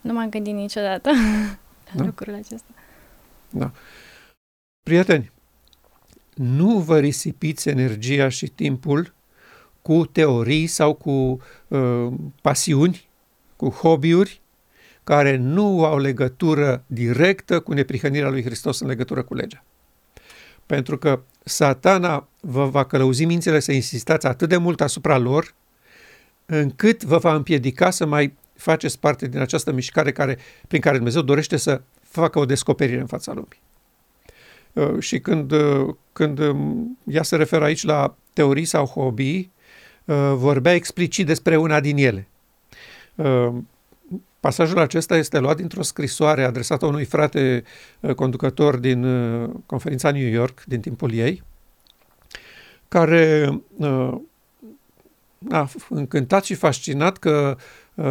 [0.00, 1.10] Nu m-am gândit niciodată
[1.88, 2.04] la da?
[2.04, 2.72] lucrul acesta.
[3.50, 3.72] Da.
[4.82, 5.30] Prieteni,
[6.34, 9.14] nu vă risipiți energia și timpul
[9.82, 12.08] cu teorii sau cu uh,
[12.42, 13.08] pasiuni,
[13.62, 14.40] cu hobby-uri
[15.04, 19.64] care nu au legătură directă cu neprihănirea lui Hristos în legătură cu legea.
[20.66, 25.54] Pentru că satana vă va călăuzi mințile să insistați atât de mult asupra lor,
[26.46, 30.38] încât vă va împiedica să mai faceți parte din această mișcare care,
[30.68, 33.62] prin care Dumnezeu dorește să facă o descoperire în fața lumii.
[34.72, 39.50] Uh, și când, uh, când um, ea se referă aici la teorii sau hobby,
[40.04, 42.26] uh, vorbea explicit despre una din ele.
[44.40, 47.64] Pasajul acesta este luat dintr-o scrisoare adresată unui frate
[48.16, 49.06] conducător din
[49.66, 51.42] conferința New York, din timpul ei,
[52.88, 53.50] care
[55.50, 57.56] a încântat și fascinat că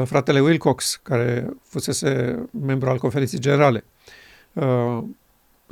[0.05, 3.83] fratele Wilcox, care fusese membru al conferinței generale,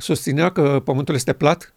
[0.00, 1.74] susținea că pământul este plat,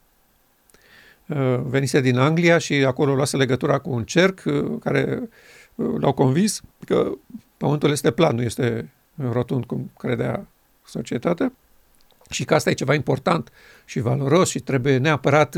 [1.26, 5.28] uh, venise din Anglia și acolo luase legătura cu un cerc uh, care
[5.74, 7.12] uh, l-au convins că
[7.56, 10.46] pământul este plat, nu este rotund cum credea
[10.86, 11.52] societatea
[12.30, 13.52] și că asta e ceva important
[13.84, 15.56] și valoros și trebuie neapărat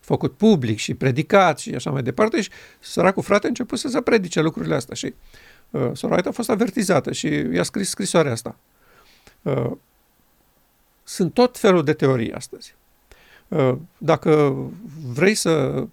[0.00, 4.00] făcut public și predicat și așa mai departe și săracul frate a început să se
[4.00, 5.14] predice lucrurile astea și
[5.70, 8.56] uh, Soraita a fost avertizată și i-a scris scrisoarea asta.
[9.42, 9.70] Uh,
[11.04, 12.74] sunt tot felul de teorii astăzi.
[13.48, 14.56] Uh, dacă
[15.12, 15.84] vrei să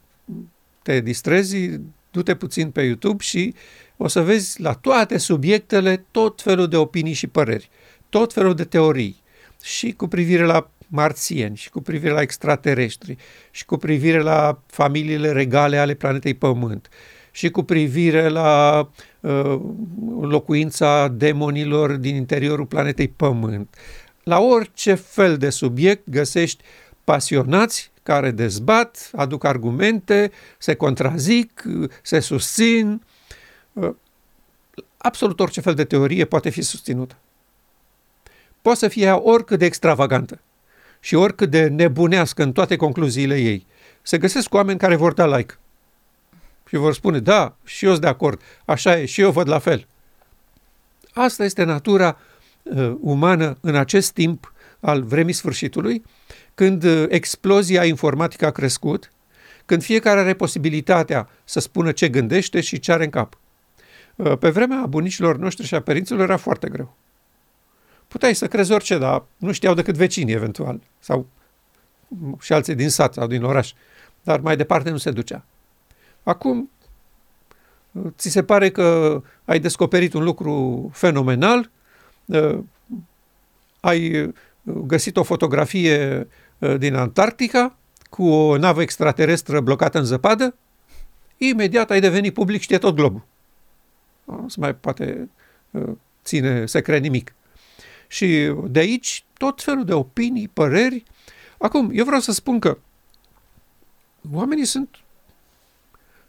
[0.82, 1.80] te distrezi,
[2.12, 3.54] du-te puțin pe YouTube și
[3.98, 7.70] o să vezi la toate subiectele tot felul de opinii și păreri,
[8.10, 9.24] tot felul de teorii
[9.64, 13.18] și cu privire la marțieni și cu privire la extraterestri
[13.52, 16.90] și cu privire la familiile regale ale planetei Pământ
[17.32, 18.80] și cu privire la
[19.20, 19.60] uh,
[20.22, 23.76] locuința demonilor din interiorul planetei Pământ
[24.26, 26.64] la orice fel de subiect găsești
[27.04, 31.64] pasionați care dezbat, aduc argumente, se contrazic,
[32.02, 33.02] se susțin.
[34.98, 37.16] Absolut orice fel de teorie poate fi susținută.
[38.62, 40.40] Poate să fie oricât de extravagantă
[41.00, 43.66] și oricât de nebunească în toate concluziile ei.
[44.02, 45.58] Se găsesc oameni care vor da like
[46.68, 49.60] și vor spune, da, și eu sunt de acord, așa e, și eu văd la
[49.60, 49.88] fel.
[51.14, 52.18] Asta este natura
[52.64, 56.04] uh, umană în acest timp al vremii sfârșitului,
[56.56, 59.12] când uh, explozia informatică a crescut,
[59.66, 63.38] când fiecare are posibilitatea să spună ce gândește și ce are în cap.
[64.16, 66.96] Uh, pe vremea bunicilor noștri și a părinților era foarte greu.
[68.08, 71.28] Puteai să crezi orice, dar nu știau decât vecinii eventual, sau
[72.40, 73.74] și alții din sat sau din oraș,
[74.24, 75.46] dar mai departe nu se ducea.
[76.24, 76.70] Acum,
[77.92, 81.70] uh, ți se pare că ai descoperit un lucru fenomenal,
[82.26, 82.60] Uh,
[83.80, 87.76] ai uh, găsit o fotografie uh, din Antarctica
[88.10, 90.56] cu o navă extraterestră blocată în zăpadă,
[91.38, 93.26] imediat ai devenit public, știe tot globul.
[94.26, 95.30] Nu se mai poate
[96.24, 97.36] ține secret nimic.
[98.08, 101.04] Și de aici tot felul de opinii, păreri.
[101.58, 102.78] Acum, eu vreau să spun că
[104.32, 104.90] oamenii sunt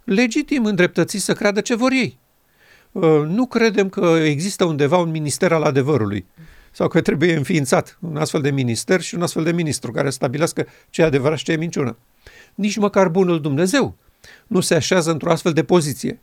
[0.05, 2.19] legitim îndreptățiți să creadă ce vor ei.
[2.93, 6.27] Uh, nu credem că există undeva un minister al adevărului
[6.71, 10.67] sau că trebuie înființat un astfel de minister și un astfel de ministru care stabilească
[10.91, 11.97] ce e adevărat și ce e minciună.
[12.55, 13.97] Nici măcar bunul Dumnezeu
[14.47, 16.21] nu se așează într-o astfel de poziție.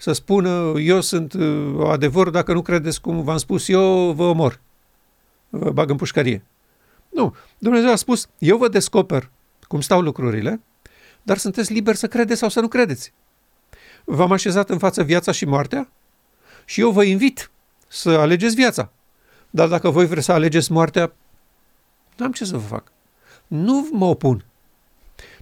[0.00, 4.60] Să spună, eu sunt uh, adevăr, dacă nu credeți cum v-am spus eu, vă omor.
[5.48, 6.44] Vă bag în pușcărie.
[7.08, 9.30] Nu, Dumnezeu a spus, eu vă descoper
[9.68, 10.60] cum stau lucrurile,
[11.22, 13.12] dar sunteți liberi să credeți sau să nu credeți
[14.04, 15.88] v-am așezat în față viața și moartea
[16.64, 17.50] și eu vă invit
[17.88, 18.92] să alegeți viața.
[19.50, 21.12] Dar dacă voi vreți să alegeți moartea,
[22.16, 22.92] n-am ce să vă fac.
[23.46, 24.44] Nu mă opun.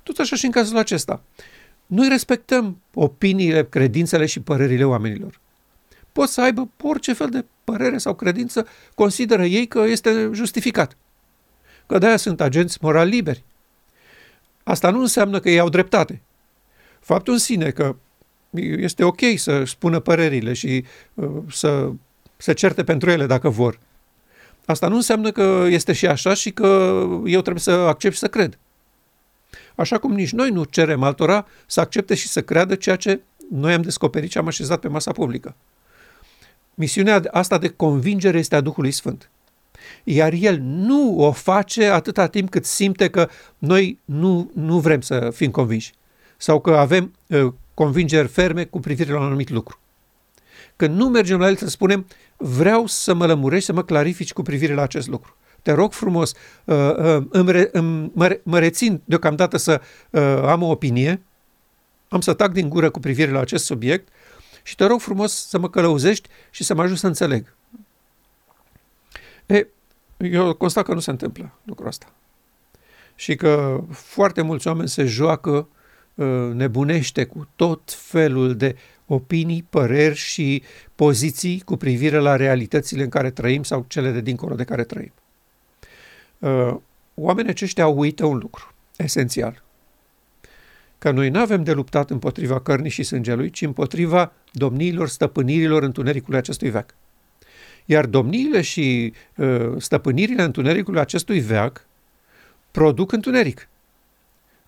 [0.02, 1.22] Tot așa și în cazul acesta.
[1.88, 5.40] Noi respectăm opiniile, credințele și părerile oamenilor.
[6.12, 10.96] Pot să aibă orice fel de părere sau credință, consideră ei că este justificat.
[11.86, 13.44] Că de-aia sunt agenți moral liberi.
[14.62, 16.22] Asta nu înseamnă că ei au dreptate.
[17.00, 17.96] Faptul în sine că
[18.60, 20.84] este ok să spună părerile și
[21.14, 21.90] uh, să
[22.36, 23.78] se certe pentru ele dacă vor.
[24.64, 26.66] Asta nu înseamnă că este și așa și că
[27.24, 28.58] eu trebuie să accept și să cred.
[29.78, 33.20] Așa cum nici noi nu cerem altora să accepte și să creadă ceea ce
[33.50, 35.54] noi am descoperit și am așezat pe masa publică.
[36.74, 39.30] Misiunea asta de convingere este a Duhului Sfânt.
[40.04, 45.30] iar el nu o face atâta timp cât simte că noi nu, nu vrem să
[45.34, 45.92] fim convinși
[46.36, 49.78] sau că avem uh, convingeri ferme cu privire la un anumit lucru.
[50.76, 52.06] Când nu mergem la el să spunem,
[52.36, 55.36] vreau să mă lămurești, să mă clarifici cu privire la acest lucru.
[55.62, 56.32] Te rog frumos,
[56.64, 59.80] uh, uh, îmi re, îmi, mă, mă rețin deocamdată să
[60.10, 61.22] uh, am o opinie,
[62.08, 64.08] am să tac din gură cu privire la acest subiect
[64.62, 67.54] și te rog frumos să mă călăuzești și să mă ajut să înțeleg.
[69.46, 69.66] E,
[70.18, 72.12] eu constat că nu se întâmplă lucrul ăsta.
[73.14, 75.68] Și că foarte mulți oameni se joacă
[76.14, 80.62] uh, nebunește cu tot felul de opinii, păreri și
[80.94, 85.12] poziții cu privire la realitățile în care trăim sau cele de dincolo de care trăim.
[86.38, 86.74] Uh,
[87.14, 89.62] oamenii aceștia uită un lucru esențial.
[90.98, 96.38] Că noi nu avem de luptat împotriva cărnii și sângelui, ci împotriva domniilor, stăpânirilor întunericului
[96.38, 96.94] acestui veac.
[97.84, 101.86] Iar domniile și uh, stăpânirile întunericului acestui veac
[102.70, 103.68] produc întuneric.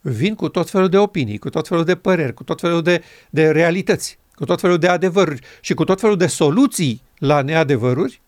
[0.01, 3.03] Vin cu tot felul de opinii, cu tot felul de păreri, cu tot felul de,
[3.31, 8.21] de realități, cu tot felul de adevăruri și cu tot felul de soluții la neadevăruri,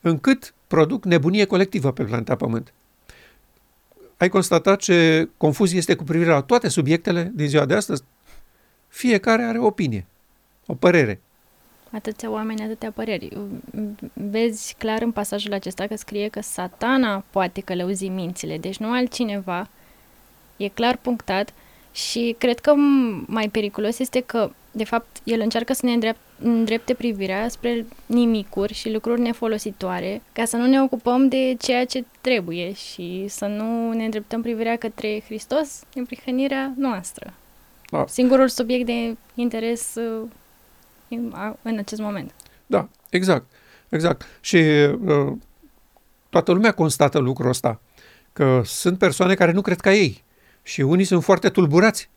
[0.00, 2.72] încât produc nebunie colectivă pe planeta Pământ.
[4.16, 8.02] Ai constatat ce confuzie este cu privire la toate subiectele din ziua de astăzi?
[8.88, 10.06] Fiecare are o opinie,
[10.66, 11.20] o părere
[11.96, 13.28] atâția oameni, atâtea păreri.
[14.12, 19.68] Vezi clar în pasajul acesta că scrie că satana poate călăuzi mințile, deci nu altcineva.
[20.56, 21.52] E clar punctat
[21.92, 22.74] și cred că
[23.26, 28.74] mai periculos este că, de fapt, el încearcă să ne îndrept, îndrepte privirea spre nimicuri
[28.74, 33.92] și lucruri nefolositoare, ca să nu ne ocupăm de ceea ce trebuie și să nu
[33.92, 37.34] ne îndreptăm privirea către Hristos, prihănirea noastră.
[37.90, 38.04] Da.
[38.08, 40.28] Singurul subiect de interes uh,
[41.62, 42.34] în acest moment.
[42.66, 43.44] Da, exact.
[43.88, 44.26] Exact.
[44.40, 45.32] Și uh,
[46.28, 47.80] toată lumea constată lucrul ăsta,
[48.32, 50.24] că sunt persoane care nu cred ca ei
[50.62, 52.08] și unii sunt foarte tulburați.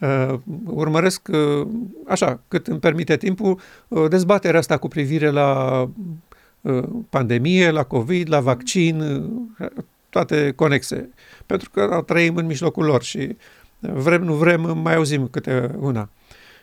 [0.00, 0.34] Uh,
[0.64, 1.66] urmăresc, uh,
[2.06, 5.80] așa, cât îmi permite timpul, uh, dezbaterea asta cu privire la
[6.60, 9.66] uh, pandemie, la COVID, la vaccin, uh,
[10.10, 11.08] toate conexe.
[11.46, 13.36] Pentru că trăim în mijlocul lor și
[13.78, 16.08] vrem, nu vrem, mai auzim câte una.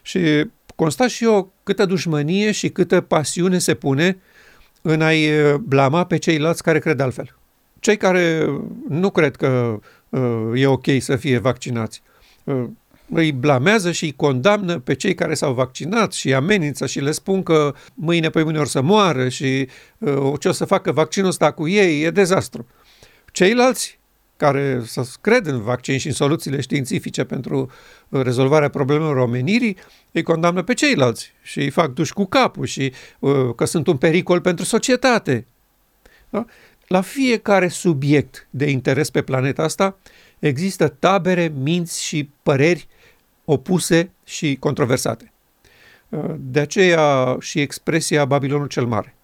[0.01, 4.17] Și constat și eu câtă dușmănie și câtă pasiune se pune
[4.81, 5.29] în a-i
[5.59, 7.35] blama pe ceilalți care cred altfel.
[7.79, 8.49] Cei care
[8.89, 9.79] nu cred că
[10.09, 12.01] uh, e ok să fie vaccinați,
[12.43, 12.63] uh,
[13.13, 17.43] îi blamează și îi condamnă pe cei care s-au vaccinat și amenință și le spun
[17.43, 21.51] că mâine pe mâine or să moară și uh, ce o să facă vaccinul ăsta
[21.51, 22.67] cu ei e dezastru.
[23.31, 23.99] Ceilalți
[24.37, 27.71] care să cred în vaccin și în soluțiile științifice pentru
[28.09, 29.77] uh, rezolvarea problemelor omenirii,
[30.11, 33.97] îi condamnă pe ceilalți și îi fac duși cu capul și uh, că sunt un
[33.97, 35.45] pericol pentru societate.
[36.29, 36.45] Da?
[36.87, 39.97] La fiecare subiect de interes pe planeta asta
[40.39, 42.87] există tabere, minți și păreri
[43.45, 45.31] opuse și controversate.
[46.09, 49.15] Uh, de aceea și expresia Babilonul cel Mare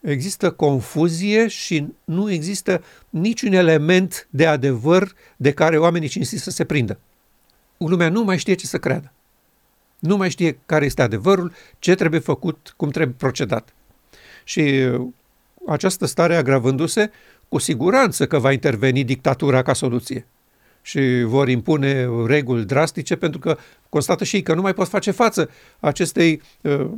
[0.00, 6.64] există confuzie și nu există niciun element de adevăr de care oamenii cinstiți să se
[6.64, 6.98] prindă.
[7.76, 9.12] Lumea nu mai știe ce să creadă.
[9.98, 13.74] Nu mai știe care este adevărul, ce trebuie făcut, cum trebuie procedat.
[14.44, 15.06] Și uh,
[15.68, 17.10] această stare agravându-se,
[17.48, 20.26] cu siguranță că va interveni dictatura ca soluție
[20.82, 23.58] și vor impune reguli drastice pentru că
[23.88, 25.50] constată și ei că nu mai pot face față
[25.80, 26.90] acestei uh,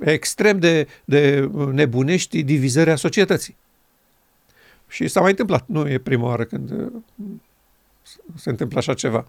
[0.00, 3.56] extrem de, de nebunești divizări a societății.
[4.88, 6.92] Și s-a mai întâmplat, nu e prima oară când uh,
[8.34, 9.26] se întâmplă așa ceva.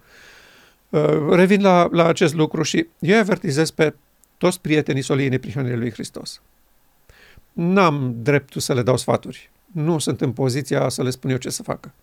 [0.90, 3.94] Uh, revin la, la acest lucru și eu avertizez pe
[4.38, 6.42] toți prietenii soliei neprihănirii lui Hristos.
[7.52, 9.50] N-am dreptul să le dau sfaturi.
[9.66, 11.94] Nu sunt în poziția să le spun eu ce să facă.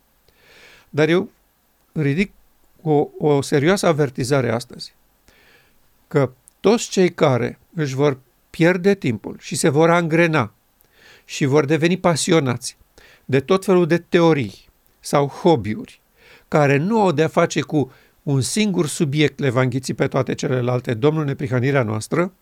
[0.89, 1.31] Dar eu
[2.03, 2.33] ridic
[2.83, 4.95] o, o serioasă avertizare astăzi
[6.09, 6.31] că
[6.61, 8.19] toți cei care își vor
[8.51, 10.53] pierde timpul și se vor angrena
[11.25, 12.77] și vor deveni pasionați
[13.25, 14.69] de tot felul de teorii
[15.01, 16.01] sau hobby-uri
[16.49, 17.93] care nu au de-a face cu
[18.23, 22.33] un singur subiect le va înghiți pe toate celelalte, Domnul neprihănirea noastră,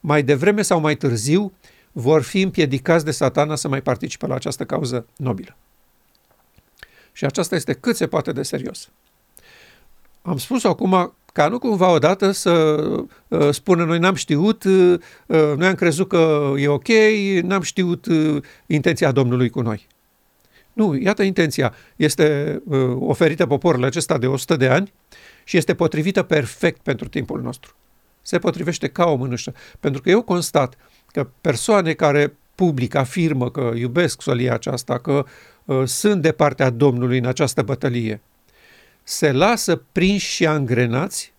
[0.00, 1.52] mai devreme sau mai târziu
[1.92, 5.56] vor fi împiedicați de satana să mai participe la această cauză nobilă.
[7.18, 8.90] Și aceasta este cât se poate de serios.
[10.22, 12.50] Am spus acum ca nu cumva odată să
[13.28, 16.88] uh, spună noi n-am știut, uh, uh, noi am crezut că e ok,
[17.42, 19.86] n-am știut uh, intenția Domnului cu noi.
[20.72, 21.74] Nu, iată intenția.
[21.96, 24.92] Este uh, oferită poporul acesta de 100 de ani
[25.44, 27.74] și este potrivită perfect pentru timpul nostru.
[28.22, 29.54] Se potrivește ca o mânușă.
[29.80, 35.24] Pentru că eu constat că persoane care public afirmă că iubesc solia aceasta, că uh,
[35.84, 38.20] sunt de partea Domnului în această bătălie,
[39.02, 41.32] se lasă prinși și angrenați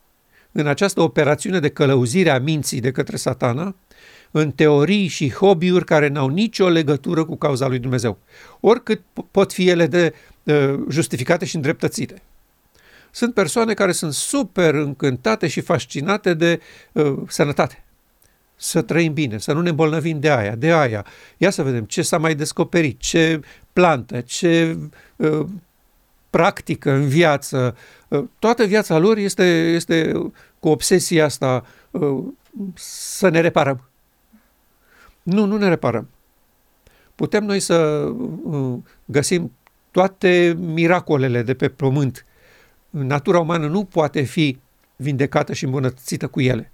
[0.51, 3.75] în această operațiune de călăuzire a minții de către satana,
[4.31, 8.17] în teorii și hobby-uri care n-au nicio legătură cu cauza lui Dumnezeu,
[8.59, 9.01] oricât
[9.31, 10.13] pot fi ele de
[10.43, 12.21] uh, justificate și îndreptățite.
[13.11, 16.59] Sunt persoane care sunt super încântate și fascinate de
[16.91, 17.83] uh, sănătate.
[18.61, 21.05] Să trăim bine, să nu ne îmbolnăvim de aia, de aia.
[21.37, 23.39] Ia să vedem ce s-a mai descoperit, ce
[23.73, 24.77] plantă, ce
[25.15, 25.45] uh,
[26.29, 27.75] practică în viață.
[28.07, 29.43] Uh, toată viața lor este,
[29.73, 30.11] este
[30.59, 32.23] cu obsesia asta uh,
[32.73, 33.89] să ne reparăm.
[35.23, 36.09] Nu, nu ne reparăm.
[37.15, 37.75] Putem noi să
[38.43, 39.51] uh, găsim
[39.91, 42.25] toate miracolele de pe pământ.
[42.89, 44.57] Natura umană nu poate fi
[44.95, 46.71] vindecată și îmbunătățită cu ele.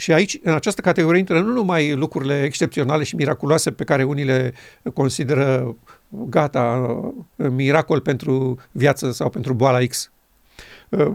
[0.00, 4.24] Și aici, în această categorie, intră nu numai lucrurile excepționale și miraculoase pe care unii
[4.24, 4.54] le
[4.94, 5.76] consideră
[6.08, 6.86] gata,
[7.36, 10.10] miracol pentru viață sau pentru boala X.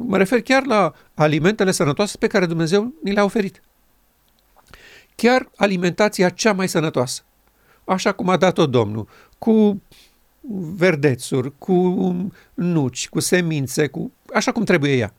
[0.06, 3.62] Mă refer chiar la alimentele sănătoase pe care Dumnezeu ni le-a oferit.
[5.16, 7.22] Chiar alimentația cea mai sănătoasă,
[7.86, 9.08] așa cum a dat-o Domnul,
[9.38, 9.82] cu
[10.76, 11.74] verdețuri, cu
[12.54, 15.14] nuci, cu semințe, cu așa cum trebuie ea.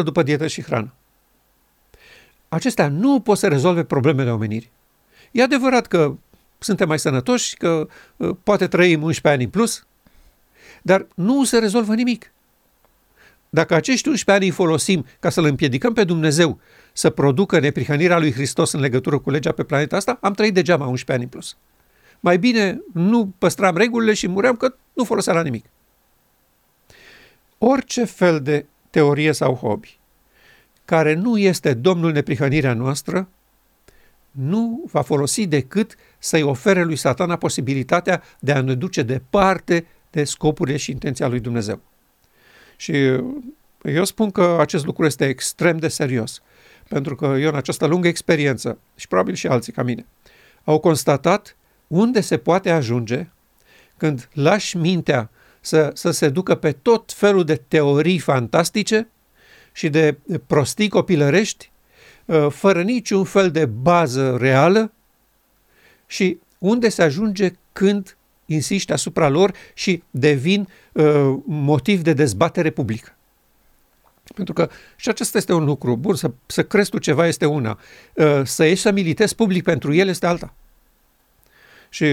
[0.00, 0.94] 100% după dietă și hrană.
[2.50, 4.70] Acestea nu pot să rezolve problemele omenirii.
[5.30, 6.16] E adevărat că
[6.58, 9.86] suntem mai sănătoși, că uh, poate trăim 11 ani în plus,
[10.82, 12.32] dar nu se rezolvă nimic.
[13.48, 16.60] Dacă acești 11 ani îi folosim ca să-L împiedicăm pe Dumnezeu
[16.92, 20.86] să producă neprihănirea lui Hristos în legătură cu legea pe planeta asta, am trăit degeaba
[20.86, 21.56] 11 ani în plus.
[22.20, 25.64] Mai bine nu păstram regulile și muream că nu folosea la nimic.
[27.58, 29.99] Orice fel de teorie sau hobby
[30.90, 33.28] care nu este Domnul neprihănirea noastră,
[34.30, 40.24] nu va folosi decât să-i ofere lui satana posibilitatea de a ne duce departe de
[40.24, 41.80] scopurile și intenția lui Dumnezeu.
[42.76, 42.92] Și
[43.82, 46.42] eu spun că acest lucru este extrem de serios,
[46.88, 50.06] pentru că eu în această lungă experiență, și probabil și alții ca mine,
[50.64, 53.28] au constatat unde se poate ajunge
[53.96, 55.30] când lași mintea
[55.60, 59.08] să, să se ducă pe tot felul de teorii fantastice
[59.72, 61.70] și de prostii copilărești,
[62.24, 64.92] uh, fără niciun fel de bază reală
[66.06, 68.16] și unde se ajunge când
[68.46, 73.14] insiști asupra lor și devin uh, motiv de dezbatere publică.
[74.34, 77.78] Pentru că și acesta este un lucru bun, să, să crezi tu ceva este una,
[78.14, 80.54] uh, să ieși să militezi public pentru el este alta.
[81.92, 82.04] Și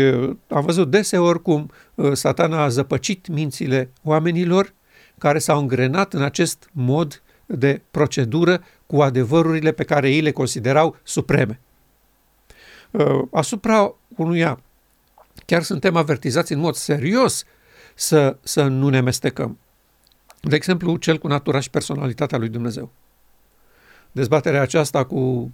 [0.47, 1.71] am văzut deseori cum
[2.13, 4.73] satana a zăpăcit mințile oamenilor
[5.17, 10.97] care s-au îngrenat în acest mod de procedură cu adevărurile pe care ei le considerau
[11.03, 11.59] supreme.
[12.91, 14.59] Uh, asupra unuia
[15.45, 17.43] chiar suntem avertizați în mod serios
[17.95, 19.57] să, să nu ne mestecăm.
[20.41, 22.91] De exemplu, cel cu natura și personalitatea lui Dumnezeu.
[24.11, 25.51] Dezbaterea aceasta cu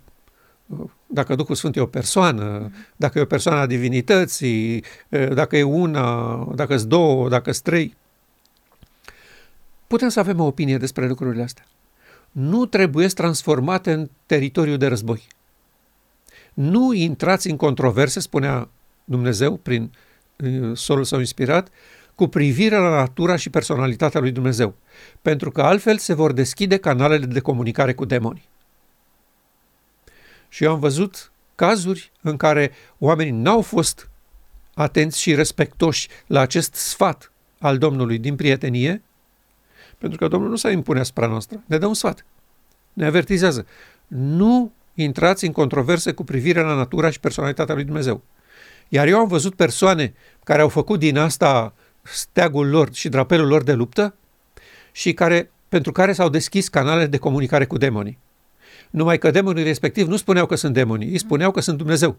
[0.68, 5.58] uh, dacă Duhul Sfânt e o persoană, dacă e o persoană a divinității, uh, dacă
[5.58, 7.96] e una, dacă sunt două, dacă sunt trei.
[9.88, 11.66] Putem să avem o opinie despre lucrurile astea
[12.34, 15.28] nu trebuie transformate în teritoriu de război.
[16.54, 18.70] Nu intrați în controverse, spunea
[19.04, 19.92] Dumnezeu prin
[20.44, 21.70] uh, solul său inspirat,
[22.16, 24.76] cu privire la natura și personalitatea lui Dumnezeu,
[25.22, 28.50] pentru că altfel se vor deschide canalele de comunicare cu demonii.
[30.50, 34.10] Și eu am văzut cazuri în care oamenii n-au fost
[34.74, 39.02] atenți și respectoși la acest sfat al Domnului din prietenie
[40.04, 41.64] pentru că Domnul nu s-a impune asupra noastră.
[41.66, 42.26] Ne dă un sfat.
[42.94, 43.66] Ne avertizează.
[44.08, 48.24] Nu intrați în controverse cu privire la natura și personalitatea lui Dumnezeu.
[48.90, 53.64] Iar eu am văzut persoane care au făcut din asta steagul lor și drapelul lor
[53.64, 54.16] de luptă
[54.92, 58.18] și care, pentru care s-au deschis canale de comunicare cu demonii.
[58.90, 62.18] Numai că demonii respectiv nu spuneau că sunt demonii, ei spuneau că sunt Dumnezeu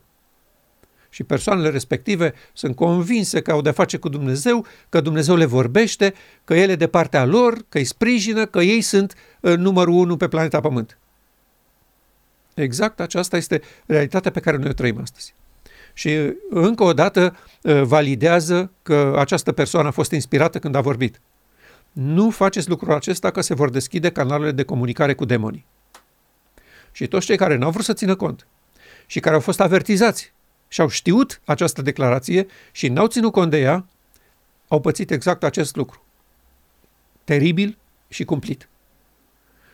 [1.14, 6.14] și persoanele respective sunt convinse că au de face cu Dumnezeu, că Dumnezeu le vorbește,
[6.44, 10.16] că El e de partea lor, că îi sprijină, că ei sunt uh, numărul unu
[10.16, 10.98] pe planeta Pământ.
[12.54, 15.34] Exact aceasta este realitatea pe care noi o trăim astăzi.
[15.92, 20.80] Și uh, încă o dată uh, validează că această persoană a fost inspirată când a
[20.80, 21.20] vorbit.
[21.92, 25.66] Nu faceți lucrul acesta că se vor deschide canalele de comunicare cu demonii.
[26.92, 28.46] Și toți cei care n-au vrut să țină cont
[29.06, 30.32] și care au fost avertizați
[30.74, 33.86] și au știut această declarație și n-au ținut cont de ea,
[34.68, 36.02] au pățit exact acest lucru.
[37.24, 38.68] Teribil și cumplit.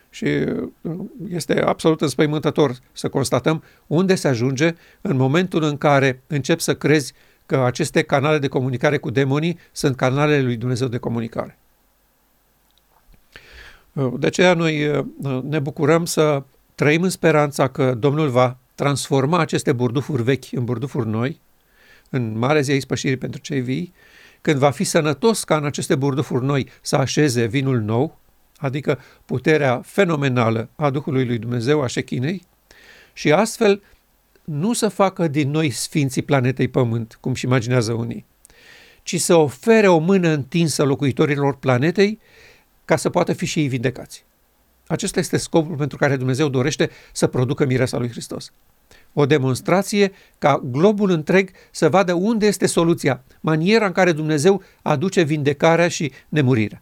[0.09, 0.99] Și uh,
[1.29, 7.13] este absolut înspăimântător să constatăm unde se ajunge în momentul în care începi să crezi
[7.45, 11.57] că aceste canale de comunicare cu demonii sunt canalele lui Dumnezeu de comunicare.
[13.93, 15.05] Uh, de aceea noi uh,
[15.43, 16.43] ne bucurăm să
[16.75, 21.39] trăim în speranța că Domnul va transforma aceste burdufuri vechi în burdufuri noi,
[22.09, 23.93] în mare zi a ispășirii pentru cei vii,
[24.41, 28.17] când va fi sănătos ca în aceste burdufuri noi să așeze vinul nou,
[28.57, 32.47] adică puterea fenomenală a Duhului lui Dumnezeu, a șechinei,
[33.13, 33.81] și astfel
[34.43, 38.25] nu să facă din noi sfinții planetei Pământ, cum și imaginează unii,
[39.03, 42.19] ci să ofere o mână întinsă locuitorilor planetei
[42.85, 44.25] ca să poată fi și ei vindecați.
[44.87, 48.51] Acesta este scopul pentru care Dumnezeu dorește să producă mireasa lui Hristos.
[49.13, 55.21] O demonstrație ca globul întreg să vadă unde este soluția, maniera în care Dumnezeu aduce
[55.21, 56.81] vindecarea și nemurirea.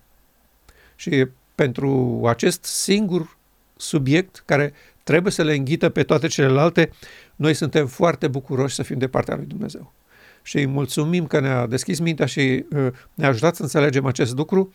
[0.95, 3.37] Și pentru acest singur
[3.75, 4.73] subiect care
[5.03, 6.91] trebuie să le înghită pe toate celelalte,
[7.35, 9.93] noi suntem foarte bucuroși să fim de partea lui Dumnezeu.
[10.41, 14.73] Și îi mulțumim că ne-a deschis mintea și uh, ne-a ajutat să înțelegem acest lucru.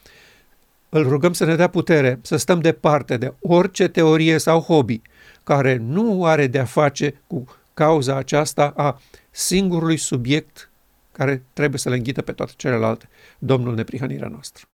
[0.95, 5.03] Îl rugăm să ne dea putere să stăm departe de orice teorie sau hobby
[5.45, 10.71] care nu are de-a face cu cauza aceasta a singurului subiect
[11.13, 14.65] care trebuie să le înghită pe toate celelalte, Domnul neprihănirea noastră.